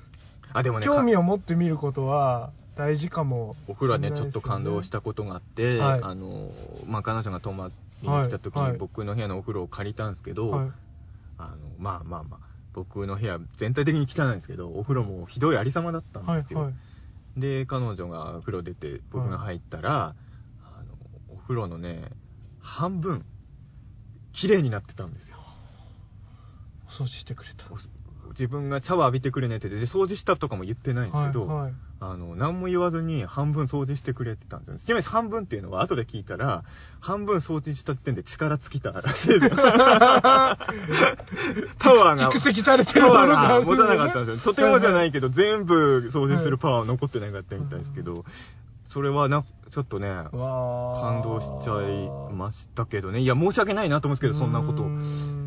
[0.52, 3.56] あ、でもね、興味を持ってみることは大事かも。
[3.66, 6.00] お風呂はね、ちょっと感動したことがあって、はい。
[6.02, 6.50] あの、
[6.86, 7.70] まあ、彼女が泊ま
[8.02, 8.66] りに来た時はい。
[8.66, 8.72] はい。
[8.74, 10.68] に僕の部屋のお風呂を借りたんですけど、はい。
[11.38, 12.40] あの、まあまあまあ、
[12.72, 16.60] 僕の部屋全体的に汚いんですけど、お風呂もひどいありさまだったんですよ。
[16.60, 17.40] はいはい。
[17.40, 20.16] で、彼女が風呂出て僕が入ったら、
[20.62, 20.94] あの、
[21.28, 22.10] お風呂のね、
[22.58, 23.24] 半分、
[24.32, 25.38] 綺麗になってたんですよ。
[26.86, 27.66] お掃除してくれた。
[27.70, 27.76] お
[28.30, 34.76] 自分がシャワー浴びてくれねってで、掃除したとかも言ってないんですけど、はいはいあの、何も言わずに半分掃除してくれてたんですよ。
[34.76, 36.62] ちなみに半分っていうのは後で聞いたら、
[37.00, 39.50] 半分掃除した時点で力尽きたらしいですよ。
[39.56, 44.52] パワーが、蓄積されてるものがあるが持たなかったんですよ。
[44.52, 48.24] とてもじゃないけけど、全部掃除するパワーは残ってなかったみたいですけど、
[48.84, 53.20] それはな、ちょっとね、ど感動しちゃいましたけどね。
[53.20, 54.90] いや、申し訳ないなと思うんですけど、そんなことを。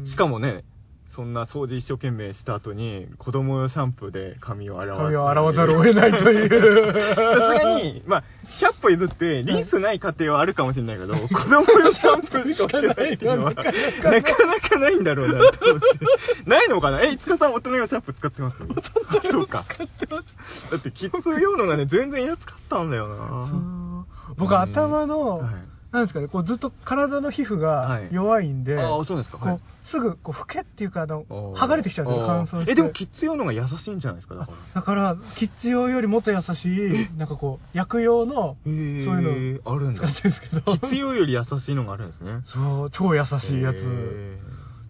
[0.05, 0.63] しかももね、
[1.09, 6.93] そんな掃除一生懸命した後に、子供用シャンプーで髪を洗わせ髪を洗わざるを得ないという。
[7.15, 16.45] さすがに、まあ、100歩譲って、リンスない家庭はあるかもしれないけど、子供用シャンプーしか置いてないっていうのは、なかなかないんだろうなと思って。
[16.45, 17.01] ないのかな？
[17.01, 18.63] え、いつかさん大人用シャンプー使ってます？
[18.63, 19.65] あそうか。
[19.67, 24.05] だって、キッズ用のがね、全然安かったんだよな。
[24.37, 25.53] 僕頭のはい
[25.91, 28.09] なんですかね、こうずっと体の皮膚がはい。
[28.11, 29.37] 弱いんで、ああ、そうですか。
[29.37, 29.57] はい。
[29.57, 32.71] こうすぐこう老けっていうかあの剥がれてきちゃうんですよ乾燥して。
[32.73, 34.57] え、でもキッズ用のが優しいんじゃないですか、だから。
[34.75, 39.99] だからキッズ用よりもっと優しいなんかこう薬用のそういうあるんだ。
[39.99, 42.41] 使ってるんですけど必要より優しいのがあるんですね。
[42.43, 43.87] そう超優しいやつ。
[43.87, 44.37] へ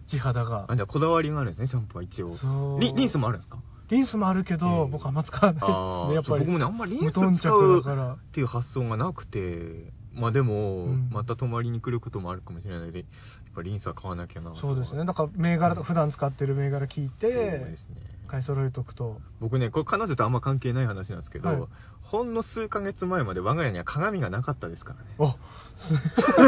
[0.06, 0.66] 地肌が。
[0.66, 2.34] ーあ、じゃあこだわりがあるんですね、シャンプーは一応。
[2.34, 2.80] そう。
[2.80, 3.58] リリンスもあるんですか？
[3.88, 4.86] リンスもあるけへどー。
[4.86, 6.44] 僕あんま使わないですねやっぱり。
[6.44, 13.08] 僕もね、あんまりリンス使うっていう発想がなくて、まあでも、うんまた泊まりに来ることもあるかもしれないので、やっ
[13.54, 17.96] ぱリンスは買わなきゃなとそうですねだから銘柄と普段使ってる銘柄聞いそうてですね。
[18.26, 21.62] 買い揃えとくと僕ね、これ彼女とあんま関係ない話なんですけど、はい
[22.02, 25.10] ほんの数ヶ月前まで我が家には鏡がなかったですからね。
[25.18, 25.36] あ
[25.76, 25.94] す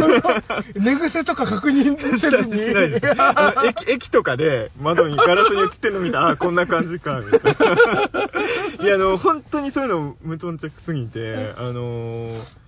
[0.79, 3.07] 寝癖とか確認せずに しないです。
[3.07, 7.51] 駅、駅とかで窓にガラスに映ってるの見たら、あ、こんな感じか、みたいな。
[8.83, 12.62] いや、あの、本当にそういうの無頓着すぎて、あのー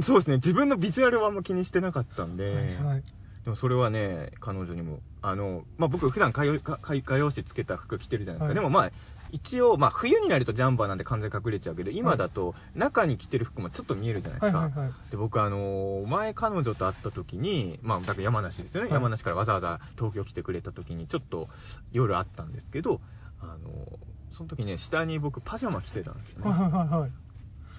[0.00, 3.02] そうですね、自分のビジュアルはあんま気にしてなかったんで、はいはい。
[3.44, 8.46] でもそれはね、彼女にも、あの、まあ、僕普段かよかかようしつけた服着てるじゃないですか。
[8.48, 8.54] はい。
[8.54, 8.92] でもまあ、
[9.32, 14.58] 一応、まあ、冬になるとジャンバーなんで完全に隠れちゃうけど、今だと中に着てる服もちょっと見えるじゃないですか。
[14.58, 14.92] はいはいはい。
[15.10, 18.94] で僕あのー前彼女と会った時にまあだから山梨ですよね、はい。
[18.94, 21.48] 山梨からわざわざ東京来てくれた時にちょっと
[21.92, 23.00] 夜会ったんですけど
[23.40, 23.96] あのー
[24.30, 27.10] その時ね下に僕パジャマ着てたんですよね、はいはいはいはい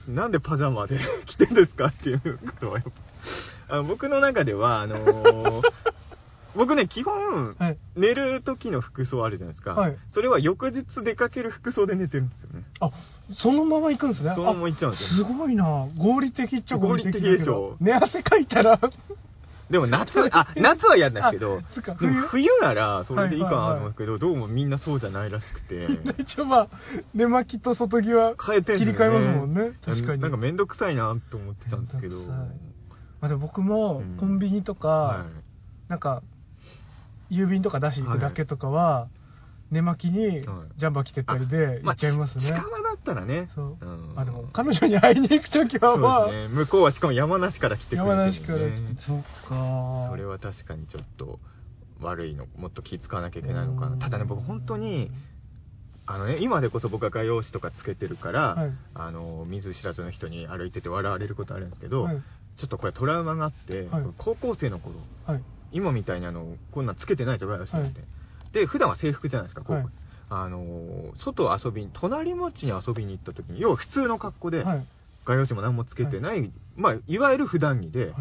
[0.07, 2.83] なんでパジャマで着てんですかっていうことはやっ
[3.67, 3.75] ぱ。
[3.75, 5.61] あの僕の中ではあのー
[6.53, 7.77] 僕ね基本はい。
[7.95, 9.97] 寝る時の服装あるじゃないですか、はい。
[10.09, 12.63] それは翌日出かける服装で寝てるんですよね。
[12.81, 12.91] あ
[13.33, 14.33] そのまま行くんですね。
[14.35, 15.25] そのまま行っちゃうんあですよ。
[15.27, 15.87] すごいな。
[15.97, 17.27] 合理的っちゃ合理的だけど。
[17.27, 17.77] 合理的でしょ。
[17.79, 18.79] 寝汗かいたら
[19.71, 22.49] でも夏、あ、夏は嫌なんですけどあそっか、でも冬？
[22.61, 25.87] ならそれでいいかなと思うんですけど、どうもみんなそうじゃないらしくて、
[26.19, 26.69] 一応まあ
[27.13, 29.73] 寝巻きと外着は変えて切り替えますもんね。
[29.83, 30.21] 確かに。
[30.21, 32.15] なんかめんどくさいなと思ってたんですけど。
[33.21, 34.17] まあ、でも僕もうん。
[34.17, 35.25] コンビニとか、は
[35.87, 36.23] なんか
[37.29, 39.09] 郵便とか出しに行くだけとかは、
[39.69, 40.45] 寝巻きにはい。
[40.75, 41.85] ジャンバー着てったりでい。
[41.85, 43.49] 行っちゃいますね、近場だったらね。
[43.53, 44.13] そう、ん。
[44.15, 46.15] あでも彼女に会いに行く時はまあ。
[46.21, 46.55] そうですね。
[46.55, 50.07] 向こうはしかも山梨から来てくれてるんで、山梨から来てそっか。
[50.07, 51.39] それは確かにちょっと
[51.99, 53.97] 悪いの、もっと気使わなきゃいけないのかな。
[53.97, 55.11] ただね、僕本当に、
[56.05, 58.71] あのね、今でこそ僕は画用紙とかつけてるから、はい。
[58.93, 62.21] あの、見ず知らずの人に歩いてて笑われることあるんですけど、はい。
[62.57, 64.05] ちょっとこれトラウマがあって、はい。
[64.17, 64.95] 高校生の頃、
[65.25, 65.41] はい。
[65.71, 68.01] 今みたいにあの、こんなんつけてないですよ、画用紙なんて。
[68.51, 69.85] で、普段は制服じゃないですか、高校、はい
[70.33, 74.85] あのー外遊びに、隣町に遊びに行った時に、要は普通の格好で、はい。
[75.25, 78.13] 画用紙も何もつけてない、まあ、いわゆる普段着で、はい。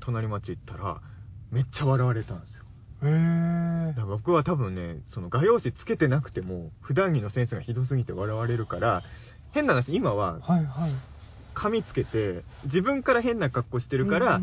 [0.00, 1.02] 隣町行ったら、
[1.50, 2.64] めっちゃ笑われたんですよ。
[3.02, 9.02] へえだから僕は多分ね、その画用紙つけてなくても、普段着のセンスがひどすぎて笑われるから、
[9.52, 10.90] 変な話、今ははいはい
[11.54, 14.40] 髪つけて、自分から変な格好してるから、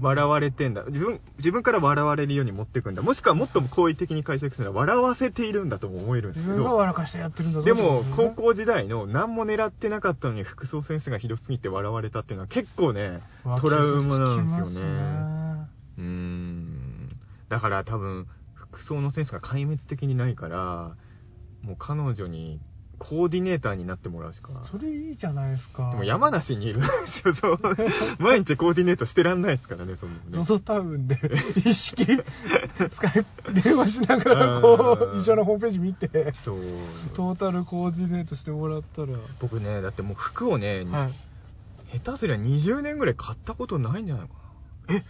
[0.00, 0.84] 笑われてんだ。
[0.84, 3.02] 自分、自分から笑われるように持ってくんだ。
[3.02, 6.64] もしくはもっと好意的に解釈するのは、笑わせているんだとも思えるんです自けど。
[6.64, 14.80] 分が笑かしてやってるんだぞでも、高校時代の何も狙ってなかったのに服装センスがひどすぎて笑われたっていうのは結構ね、わトラウマなんですよね
[15.98, 17.16] うーん。
[17.48, 20.96] だから多分、服装のセンスが壊滅的にないから、
[21.62, 22.60] もう彼女に
[22.98, 24.50] コーディネーターになってもらうしか。
[24.70, 27.60] それいいじゃないですかでも山梨にいるんですよ、そう。
[28.18, 30.20] 毎日コーディネートしてらんないですからね、そのね。
[30.30, 31.18] ZOZO タウンで
[31.56, 32.04] 一式
[32.90, 36.56] スカイプ電話しながらこうんう一緒のホームページ見てそう。
[37.14, 41.12] トータルコーディネートしてもらったら僕ね、だってもう服をね、はい
[41.90, 44.34] 下手すりゃ20年ぐらい買ったことないんじゃないか
[44.88, 44.94] な。
[44.96, 45.04] え？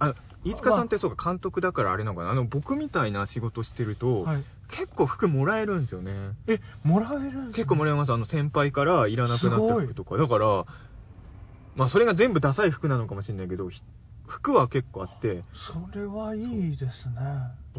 [0.00, 0.14] あ、
[0.44, 6.12] 飯塚さんってそうか監督だからあれなのかなあの、僕みたいな仕事してると、はい結構服もらえるんですよね。
[6.46, 8.12] えもらえるんですね結構もらえます。
[8.12, 10.16] あの、先輩からいらなくなった服とか。
[10.16, 10.66] だから、
[11.74, 13.82] まあそれが全部ダサい服なのかもしれないけど、ひ
[14.26, 17.14] 服は結構あって、それはいいですね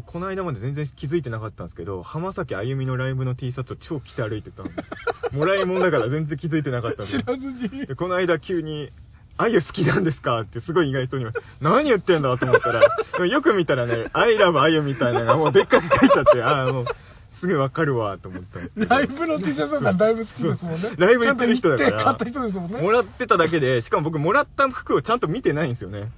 [0.06, 4.70] この間まで全然気づいてなかったんですけど、浜崎あゆみのライブの T シャツを超着て歩いてたの。
[5.32, 8.90] もらいもんだから全然気づいてなかったんで 知らずにで、この間急に、
[9.40, 11.26] あゆ好きなんですかってすごい意外そうに
[11.62, 16.86] 何言ってんだと思ったら、よく見たらね、I love あゆみたいなのがもうでっかく書いてあって、ああ、もう、
[17.30, 18.94] すぐわかるわと思ったんですけど。
[18.94, 26.10] ライブの T シャツだったらだいぶ好きですもんねライブ行ってる人だから買った人ですもんねもらってただけで、しかも僕もらった服をちゃんと見てないんですよね。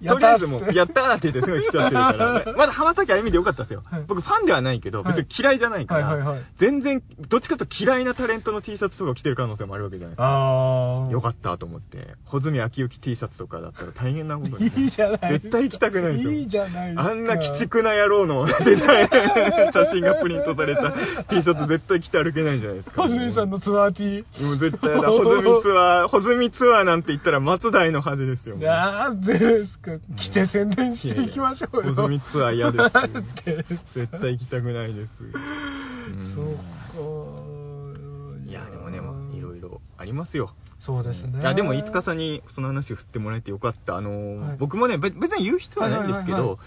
[0.00, 0.06] うん。
[0.06, 3.82] とりあえずもう、やったーって言ってすごい来ちゃってるから、 まだ浜崎あゆみでよかったですよ。
[3.84, 10.24] はい僕ファンではないけど、別に嫌いじゃないから、はいはいはい全然、どっちかというと嫌いなタレントの T シャツとか着てる可能性もあるわけじゃないですか。
[10.26, 11.10] ああ。
[11.10, 12.14] よかったと思って。
[12.26, 15.32] 穂積昭之 T シャツとかだったら大変なことにいいじゃない。
[15.32, 16.32] 絶対行きたくないですよ。
[16.32, 16.94] いいじゃない。
[16.96, 19.08] あんな鬼畜な野郎のデザイン、
[19.72, 20.92] 写真がプリントされた
[21.28, 23.02] T シャツ絶対着て歩けないじゃないですか。
[23.02, 24.44] ホズミさんのツアー T。
[24.44, 25.10] もう絶対やだ。
[25.10, 28.56] 穂積ツアー、穂積ツアーなんて言ったら松代の恥ですよ。
[28.56, 29.92] なんでですか。
[30.16, 31.94] 来て宣伝していきましょうよ。
[31.94, 32.78] 穂積ツアー嫌で
[33.68, 33.94] す。
[33.94, 35.24] 絶対行きたくないです。
[35.24, 35.32] うん
[36.34, 37.50] そうか。
[38.50, 40.50] いや、でもね、まあ、いろいろありますよ。
[40.80, 41.40] そうですね。
[41.40, 43.96] いや、でも、飯塚さんにその話振ってもらえてよかった。
[43.96, 46.58] あのーはい僕もね、べ別に言う必要はないんですけど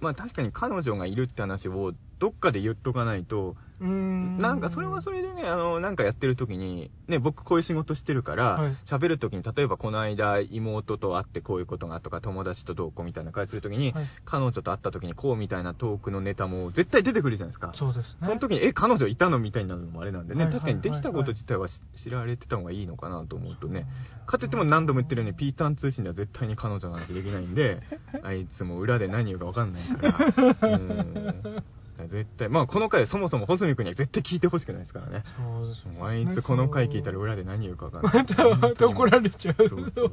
[0.00, 3.56] まあ確かに彼女がいるって話をどっかで言っとかないと。
[3.80, 17.72] なんかそれはそれでね、あの、なんかやってる時に、ね、僕こういう仕事してるからはい、喋、る時に、例えばこの間妹と会ってこういうことがとか、友達とどうこうみたいな会する時に、はい彼女と会った時にこうみたいなトークのネタも絶対出てくるじゃないですか。
[17.74, 18.18] そうですね。
[18.20, 23.86] その時に、え、彼女いたのみたいになるのもあれなんでね、確かにできたこと自体はし知られてた方がいいのかなと思うとね、
[24.26, 27.80] かといっても何度も言ってるように、ピーターン通信では絶対に彼女なんてできないんで、
[28.22, 31.64] あいつも裏で何言うか分かんないから、 うん
[31.96, 35.22] 絶対、まあこの回そもそも穂積君には絶対聞いてほしくないですからね。
[35.36, 38.24] そうですねあいつこの回聞いたら裏で何言うか分かんない。
[38.26, 39.68] また、また怒られちゃう。
[39.68, 40.12] そうそうそう。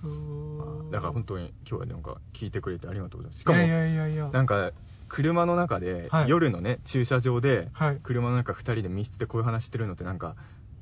[0.00, 3.40] そうだから本当に今日はなんか聞いてくれてありがとうございます。
[3.40, 4.30] しかも、いやいやいや。
[4.32, 4.72] なんか、
[5.08, 10.36] 車の中で、はい夜のね、駐車場で、はい車の中2人で密室でこういう話してるのってなんか、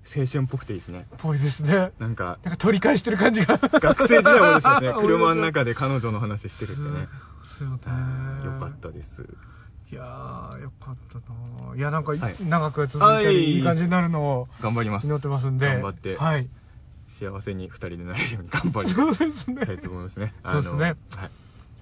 [0.07, 1.07] 青春っぽくていいですね。
[1.19, 1.91] ぽいですね。
[1.99, 3.59] なんか、なんか取り返してる感じが。
[3.59, 4.95] 学生時代 思い出しますね。
[5.01, 7.09] 車の中で彼女の話してるってね。
[7.43, 8.45] そうね。
[8.45, 9.27] よかったです。
[9.91, 15.07] いやー、よかったなーいや、なんか、はい長く続いてはいいい感じになるのを頑張ります。
[15.07, 15.67] 祈ってますんで。
[15.67, 16.49] 頑張って、はい。
[17.07, 19.65] 幸せに2人でなれるように頑張りそうですね。
[19.65, 20.35] たいと思いますね。
[20.45, 21.31] そうですねはい。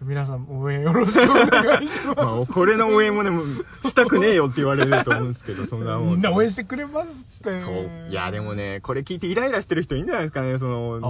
[0.03, 2.17] 皆さん応援よろしくお願いします。
[2.17, 7.59] まあ、これの応援もね、もうしたくねえよって言われると思うんですけど、そんなもみんな応援してくれますって。
[7.61, 8.11] そう。
[8.11, 10.59] いや、でもね、これ聞いてイライラしてる人いいんじゃないですかね。
[10.59, 11.01] その、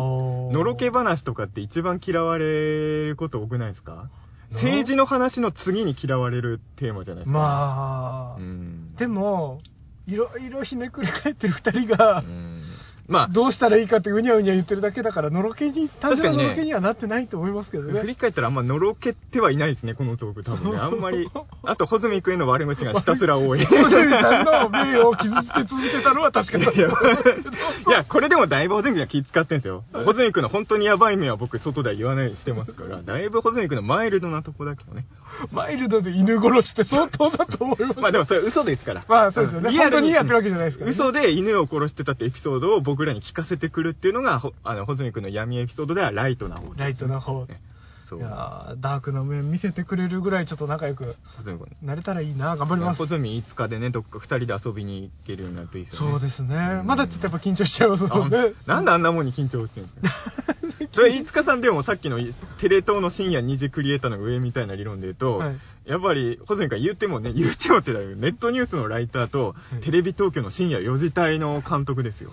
[0.53, 4.11] のろけ話とかって一番嫌われること多くないですか？
[4.51, 7.39] 政治の話の次に嫌われるテーマじゃないですか。
[7.39, 8.95] まあ、うん。
[8.97, 9.59] でも、
[10.07, 12.61] いろいろひねくれ返ってる二人がう、ん。
[13.07, 18.03] まあ、どうしたらいいかってうにゃうにゃ言ってるだけだから、のろけに、単純な確かにねのろけにはなってないと思いますけど振ね。
[18.07, 20.79] り返ったらあんまのろけてはいないですね、このトーク多分ね。
[20.79, 21.29] あんまり、
[21.65, 23.63] あと、穂積君への悪口がひたすら多い。
[23.63, 26.65] い小泉さんの名誉を傷つけ続けたのは確かに。
[26.65, 29.85] やいや、いや、これでもだいぶ穂積君は気使ってんですよ。
[29.93, 35.05] 穂積君の本当にやばい目は僕、外では言わないようにしてますから、だいぶ穂積君のマイルドなとこだけどね。
[35.53, 38.01] マイルドで犬殺しって相当だと思います。
[38.01, 39.05] まあでもそれ嘘ですから。
[39.09, 47.45] まあそうですよねリアルにやってるわけじゃないですからね嘘で犬を殺してたってエピソードを僕らに聞かせてくるっていうのが、ほあの、穂積君の闇エピソードではライトな方でライトな方。
[47.47, 47.61] ね
[48.05, 48.29] そういや。
[48.29, 51.77] ーダークな面見せてくれるぐらいちょっと仲良く穂積君。
[51.83, 52.57] なれたらいいな。
[52.57, 52.99] 頑張ります。
[52.99, 56.11] 穂積5日でね、どっか2人で遊びに行けるようになるといいですよね。
[56.13, 56.83] そうですねう。
[56.83, 58.71] んまだちょっとやっぱ緊張しちゃいますもんねあ。
[58.71, 60.55] なんであんなもんに緊張してるんですか
[60.93, 62.19] それ飯塚さんでもさっきの
[62.59, 72.33] テレ東の深夜2時クリエイターの上みたいな理論で言うと、はいやっぱり穂積君言ってもね言ってもってだよネットニュースのライターと、はいテレビ東京の深夜4時帯の監督ですよ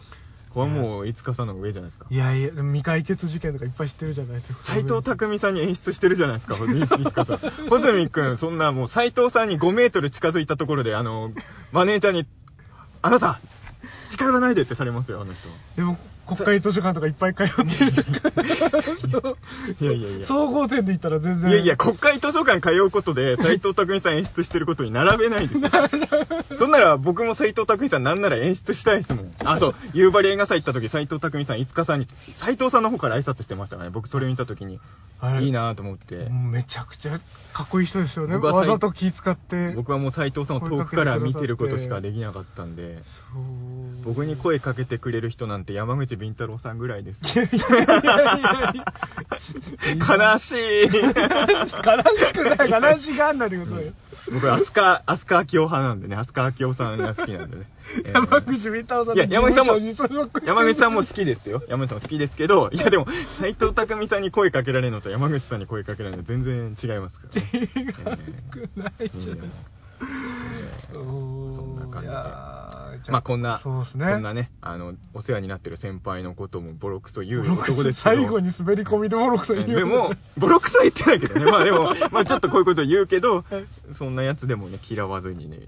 [0.54, 4.60] これはもう飯塚さんの上じゃないですかいやいや、未解決事件とかいっぱい知ってるじゃないですか。
[4.60, 7.38] 斎藤匠さんに演出してるじゃないですか、 飯塚さん。
[7.38, 11.32] 穂積君、そんなもう斎藤さんに5メートル近づいたところで、あの、
[11.72, 12.28] マネージャーに、
[13.02, 13.40] あなた
[14.10, 15.48] 近寄らないでってされますよ、あの人。
[15.78, 17.92] でも、国会図書館とかいっぱい通ってる
[19.82, 20.26] いやいやいや。
[20.26, 21.52] 総合点で言ったら全然。
[21.52, 25.70] いやいや、国会図書館通うことで、 斎藤匠さん演出してることに並べないですよ。
[26.58, 29.34] そんなら僕も斎藤匠さんなんなら演出したいですもん。
[29.44, 33.94] あ、そう、夕張映画祭行った時、斎藤匠さん、五日さんに、斎藤さんの方から挨拶してましたからね。
[33.94, 34.80] 僕それ見た時に、
[35.42, 36.30] いいなと思って。
[36.30, 37.20] めちゃくちゃ
[37.54, 38.38] かっこいい人ですよね。
[38.38, 39.72] わざと気使って。
[39.72, 43.00] 僕はもう斎藤さんを遠くから見てることしかできなかったんで、
[44.04, 47.40] 僕に声かけてくれる人なんて山口敏太郎さんぐらいです。
[47.40, 48.86] いやいやいやいや
[50.34, 50.84] 悲しい。
[50.84, 51.74] 悲し
[52.34, 53.94] くない、悲しがんないでくださいよ。
[54.32, 57.64] 僕、飛鳥、飛鳥明夫派なんでね、飛鳥明夫さんが好きなんでね。
[58.06, 59.74] えー山口み太郎さんいや山口さんも
[60.46, 61.64] 山口さんも好きですよ。
[61.68, 67.70] 山口さんも好きですけど、いやでも、斎藤匠さんに声かけられるのと山口さんに声かけられるの全然違いますから、ね。
[67.76, 67.88] 違
[68.52, 69.82] くないじゃないですか。
[70.94, 72.18] そそんな感じでで
[73.10, 74.08] まあこんな、そうですね。
[74.08, 77.92] こんなね、あの、お世話になってる先輩のこともボロクソ言う男ですけど。
[77.92, 79.68] 最後に滑り込みでボロクソ言う。
[79.68, 81.52] でも、ボロクソは言ってないけどね。
[81.52, 85.60] まあでも、まあちょっとこういうこと言うけどはい、そんなやつでもね、嫌わずにね、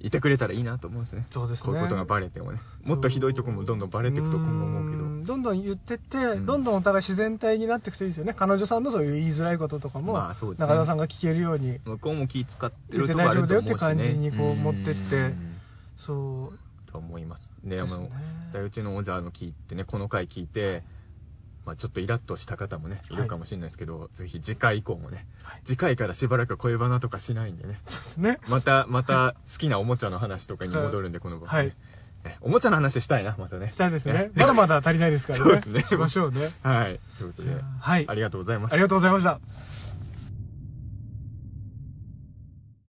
[0.00, 1.26] いてくれたらいいなと思うんですね。
[1.30, 2.60] そうですねこういうことがバレてもね。
[2.84, 5.02] もっとひどいとこもどんどんバレていくと今後思うけど。
[5.02, 13.38] んどんどん言ってって、うんどんどんお互い自然体になっていくといいですよね彼女さんのそういう言いづらいこととかも、まあそうですね中澤さんが聞けるように向こうも気使ってるとこあると思うし、ね。
[13.38, 15.47] 言って大丈夫だよって感じにこう持ってってうん
[15.98, 16.58] そう
[16.90, 17.52] と思います。
[17.64, 18.08] で、あの
[18.64, 20.82] うちの王者の聞いてね、この回聞いて、
[21.66, 31.76] まあちょっとイラッとした方もね、いるかもしれないですけど、ぜひ次回以降もね、はい次回からしばらく恋バナとかしないんでね、そうですねまた、また好きなおもちゃの話とかに戻るんで、この番組、はい
[32.24, 33.70] えおもちゃの話したいな、またね。
[33.70, 37.00] したいですねまだまだ足りないですからねそうですねしましょうねはい。
[37.18, 38.82] ということで、はいありがとうございましたあり。
[38.82, 39.38] がとうございました